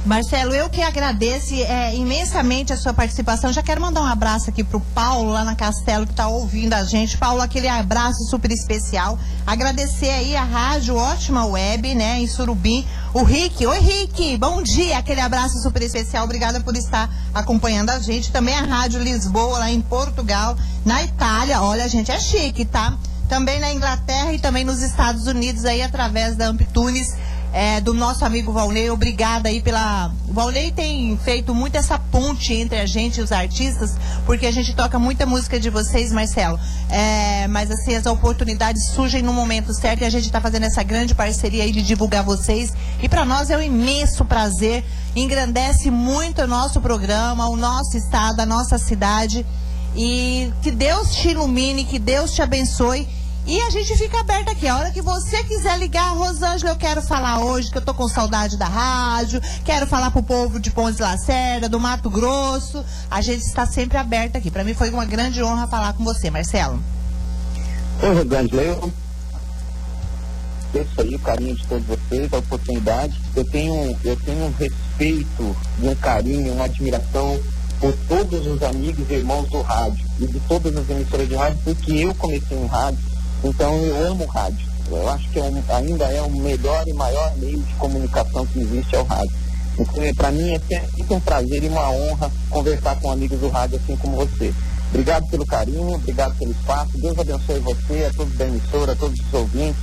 Marcelo, 0.06 0.54
eu 0.54 0.70
que 0.70 0.84
agradeço 0.84 1.56
é, 1.56 1.96
imensamente 1.96 2.72
a 2.72 2.78
sua 2.78 2.94
participação. 2.94 3.52
Já 3.52 3.64
quero 3.64 3.82
mandar 3.82 4.02
um 4.02 4.06
abraço 4.06 4.52
aqui 4.52 4.64
pro 4.64 4.80
Paulo, 4.80 5.32
lá 5.32 5.44
na 5.44 5.56
Castelo, 5.56 6.06
que 6.06 6.14
tá 6.14 6.28
ouvindo 6.28 6.74
a 6.74 6.84
gente. 6.84 7.18
Paulo, 7.18 7.42
aquele 7.42 7.68
abraço 7.68 8.24
super 8.30 8.52
especial. 8.52 9.18
Agradecer 9.48 10.12
aí 10.12 10.36
a 10.36 10.44
rádio 10.44 10.96
Ótima 10.96 11.46
Web, 11.48 11.96
né, 11.96 12.22
em 12.22 12.28
Surubim. 12.28 12.86
O 13.12 13.24
Rick, 13.24 13.66
oi 13.66 13.80
Rick, 13.80 14.38
bom 14.38 14.62
dia, 14.62 15.00
aquele 15.00 15.22
abraço 15.22 15.60
super 15.62 15.82
especial. 15.82 16.24
Obrigada 16.24 16.62
por 16.62 16.76
estar 16.78 17.10
acompanhando 17.34 17.90
a 17.90 18.00
gente. 18.00 18.32
Também 18.32 18.56
a 18.56 18.62
Rádio 18.62 19.02
Lisboa, 19.02 19.58
lá 19.58 19.72
em 19.72 19.82
Portugal, 19.82 20.56
na 20.86 21.04
Itália. 21.04 21.62
Olha, 21.62 21.84
a 21.84 21.88
gente 21.90 22.12
é 22.12 22.20
chique, 22.20 22.64
tá? 22.64 22.96
Também 23.30 23.60
na 23.60 23.72
Inglaterra 23.72 24.34
e 24.34 24.40
também 24.40 24.66
nos 24.66 24.82
Estados 24.82 25.28
Unidos, 25.28 25.64
aí 25.64 25.84
através 25.84 26.36
da 26.36 26.48
Amptunes 26.48 27.16
é, 27.54 27.82
do 27.82 27.94
nosso 27.94 28.26
amigo 28.26 28.52
Valnei. 28.52 28.90
Obrigada 28.90 29.50
aí 29.50 29.62
pela. 29.62 30.12
O 30.28 30.34
Valnei 30.34 30.72
tem 30.72 31.18
feito 31.24 31.54
muito 31.54 31.76
essa 31.76 31.98
ponte 31.98 32.54
entre 32.54 32.80
a 32.80 32.86
gente 32.86 33.20
e 33.20 33.22
os 33.22 33.32
artistas, 33.32 33.96
porque 34.26 34.46
a 34.46 34.52
gente 34.52 34.74
toca 34.74 35.00
muita 35.00 35.26
música 35.26 35.60
de 35.60 35.70
vocês, 35.70 36.12
Marcelo. 36.12 36.60
É, 36.90 37.48
mas 37.48 37.72
assim, 37.72 37.96
as 37.96 38.06
oportunidades 38.06 38.90
surgem 38.90 39.22
no 39.22 39.34
momento 39.34 39.74
certo 39.74 40.02
e 40.02 40.06
a 40.06 40.10
gente 40.10 40.26
está 40.26 40.40
fazendo 40.42 40.64
essa 40.64 40.84
grande 40.84 41.16
parceria 41.16 41.64
aí 41.64 41.72
de 41.72 41.82
divulgar 41.82 42.24
vocês. 42.24 42.72
E 43.02 43.10
para 43.10 43.26
nós 43.26 43.50
é 43.50 43.58
um 43.58 43.62
imenso 43.62 44.26
prazer, 44.26 44.84
engrandece 45.16 45.90
muito 45.90 46.42
o 46.42 46.48
nosso 46.48 46.80
programa, 46.82 47.50
o 47.50 47.56
nosso 47.56 47.98
estado, 47.98 48.40
a 48.40 48.46
nossa 48.46 48.78
cidade. 48.78 49.46
E 49.96 50.54
que 50.62 50.70
Deus 50.70 51.16
te 51.16 51.30
ilumine, 51.30 51.84
que 51.84 51.98
Deus 51.98 52.32
te 52.32 52.44
abençoe 52.44 53.08
e 53.50 53.60
a 53.62 53.70
gente 53.72 53.98
fica 53.98 54.20
aberto 54.20 54.50
aqui. 54.50 54.68
A 54.68 54.78
hora 54.78 54.92
que 54.92 55.02
você 55.02 55.44
quiser 55.44 55.80
ligar, 55.80 56.16
Rosângela, 56.16 56.72
eu 56.72 56.76
quero 56.76 57.02
falar 57.02 57.40
hoje 57.40 57.72
que 57.72 57.80
eu 57.80 57.82
tô 57.82 57.96
com 57.96 58.08
saudade 58.08 58.56
da 58.58 58.68
rádio, 58.68 59.42
quero 59.66 59.88
falar 59.88 60.12
pro 60.12 60.22
povo 60.22 60.60
de 60.60 60.70
Pontes 60.70 61.00
Lacerda, 61.00 61.68
do 61.68 61.80
Mato 61.80 62.12
Grosso. 62.12 62.86
A 63.10 63.22
gente 63.22 63.42
está 63.42 63.66
sempre 63.66 63.98
aberto 63.98 64.36
aqui. 64.36 64.52
Para 64.52 64.64
mim 64.64 64.76
foi 64.76 64.92
uma 64.92 65.04
grande 65.04 65.42
honra 65.42 65.68
falar 65.68 65.94
com 65.94 66.04
você, 66.04 66.30
Marcelo. 66.30 66.80
Oi, 68.04 68.24
Rosângela, 68.24 68.62
eu 68.62 68.94
agradeço 70.70 71.02
aí 71.02 71.16
o 71.16 71.20
carinho 71.20 71.56
de 71.56 71.66
todos 71.66 71.86
vocês, 71.88 72.32
a 72.32 72.38
oportunidade. 72.38 73.20
Eu 73.36 73.46
tenho, 73.46 73.98
eu 74.04 74.16
tenho 74.16 74.46
um 74.46 74.54
respeito, 74.60 75.58
um 75.82 75.96
carinho, 75.96 76.54
uma 76.54 76.66
admiração 76.66 77.40
por 77.80 77.94
todos 78.08 78.46
os 78.46 78.62
amigos 78.62 79.10
e 79.10 79.14
irmãos 79.14 79.50
do 79.50 79.62
rádio 79.62 80.06
e 80.20 80.28
de 80.28 80.40
todas 80.42 80.76
as 80.78 80.88
emissoras 80.88 81.28
de 81.28 81.36
rádio, 81.36 81.60
porque 81.64 81.94
eu 81.94 82.14
comecei 82.14 82.56
no 82.56 82.68
rádio 82.68 83.09
então 83.44 83.76
eu 83.78 84.08
amo 84.12 84.24
o 84.24 84.28
rádio. 84.28 84.68
Eu 84.90 85.08
acho 85.10 85.30
que 85.30 85.40
é 85.40 85.44
um, 85.44 85.64
ainda 85.70 86.06
é 86.06 86.22
o 86.22 86.32
melhor 86.32 86.88
e 86.88 86.94
maior 86.94 87.36
meio 87.38 87.60
de 87.60 87.74
comunicação 87.76 88.46
que 88.48 88.60
existe 88.60 88.96
é 88.96 89.00
o 89.00 89.04
rádio. 89.04 89.32
Então, 89.78 90.04
é, 90.04 90.14
para 90.14 90.32
mim 90.32 90.54
é 90.54 90.60
sempre 90.60 91.14
um 91.14 91.20
prazer 91.20 91.64
e 91.64 91.68
uma 91.68 91.90
honra 91.92 92.32
conversar 92.50 93.00
com 93.00 93.12
amigos 93.12 93.40
do 93.40 93.50
rádio 93.50 93.80
assim 93.82 93.96
como 93.98 94.18
você. 94.18 94.54
Obrigado 94.90 95.28
pelo 95.28 95.46
carinho, 95.46 95.94
obrigado 95.94 96.36
pelo 96.38 96.52
espaço. 96.52 96.98
Deus 96.98 97.18
abençoe 97.18 97.60
você, 97.60 98.06
a 98.10 98.14
todos 98.14 98.36
da 98.36 98.46
emissora, 98.46 98.92
a 98.94 98.96
todos 98.96 99.20
os 99.20 99.34
ouvintes. 99.34 99.82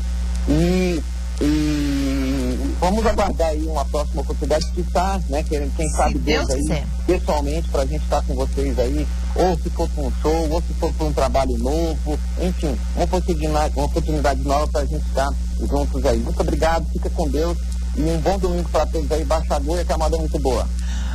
E, 0.49 1.03
e 1.41 2.75
vamos 2.81 3.07
aguardar 3.07 3.49
aí 3.49 3.65
uma 3.65 3.85
próxima 3.85 4.23
oportunidade 4.23 4.69
de 4.73 4.81
estar, 4.81 5.21
né? 5.29 5.45
Quem, 5.45 5.71
quem 5.71 5.89
sabe 5.91 6.19
Deus, 6.19 6.47
Deus 6.49 6.71
aí, 6.71 6.85
pessoalmente, 7.07 7.69
para 7.69 7.83
a 7.83 7.87
gente 7.87 8.03
estar 8.03 8.23
com 8.23 8.35
vocês 8.35 8.79
aí 8.79 9.07
ou 9.37 9.59
se 9.59 9.71
for 9.71 9.89
para 9.89 10.03
um 10.03 10.13
show, 10.23 10.51
ou 10.51 10.63
se 10.63 10.75
for 10.75 10.93
para 10.93 11.07
um 11.07 11.13
trabalho 11.13 11.59
novo, 11.59 12.19
enfim, 12.41 12.77
uma 12.95 13.05
oportunidade, 13.05 13.75
uma 13.77 13.87
oportunidade 13.87 14.43
nova 14.43 14.67
para 14.69 14.81
a 14.83 14.87
gente 14.87 15.07
estar 15.07 15.31
juntos 15.61 16.05
aí. 16.05 16.19
Muito 16.19 16.41
obrigado, 16.41 16.87
fica 16.93 17.11
com 17.11 17.29
Deus 17.29 17.59
e 17.97 18.03
um 18.03 18.19
bom 18.19 18.39
domingo 18.39 18.69
para 18.69 18.87
todos 18.87 19.11
aí, 19.11 19.25
baixador 19.25 19.81
e 19.81 19.85
camada 19.85 20.17
muito 20.17 20.39
boa. 20.39 20.67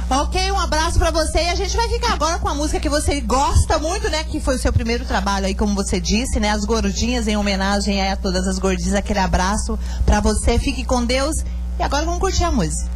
Ok, 0.09 0.51
um 0.51 0.59
abraço 0.59 0.99
para 0.99 1.09
você 1.09 1.37
e 1.39 1.49
a 1.49 1.55
gente 1.55 1.75
vai 1.77 1.87
ficar 1.87 2.11
agora 2.11 2.37
com 2.37 2.49
a 2.49 2.53
música 2.53 2.81
que 2.81 2.89
você 2.89 3.21
gosta 3.21 3.79
muito, 3.79 4.09
né? 4.09 4.25
Que 4.25 4.41
foi 4.41 4.55
o 4.55 4.59
seu 4.59 4.73
primeiro 4.73 5.05
trabalho 5.05 5.45
aí, 5.45 5.55
como 5.55 5.73
você 5.73 6.01
disse, 6.01 6.37
né? 6.37 6.49
As 6.49 6.65
gordinhas 6.65 7.29
em 7.29 7.37
homenagem 7.37 8.05
a 8.05 8.17
todas 8.17 8.45
as 8.45 8.59
gordinhas, 8.59 8.93
aquele 8.93 9.19
abraço 9.19 9.79
para 10.05 10.19
você. 10.19 10.59
Fique 10.59 10.83
com 10.83 11.05
Deus 11.05 11.37
e 11.79 11.83
agora 11.83 12.03
vamos 12.03 12.19
curtir 12.19 12.43
a 12.43 12.51
música. 12.51 12.91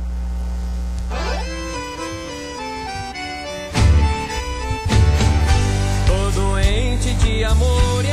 De 7.35 7.43
amor 7.43 8.04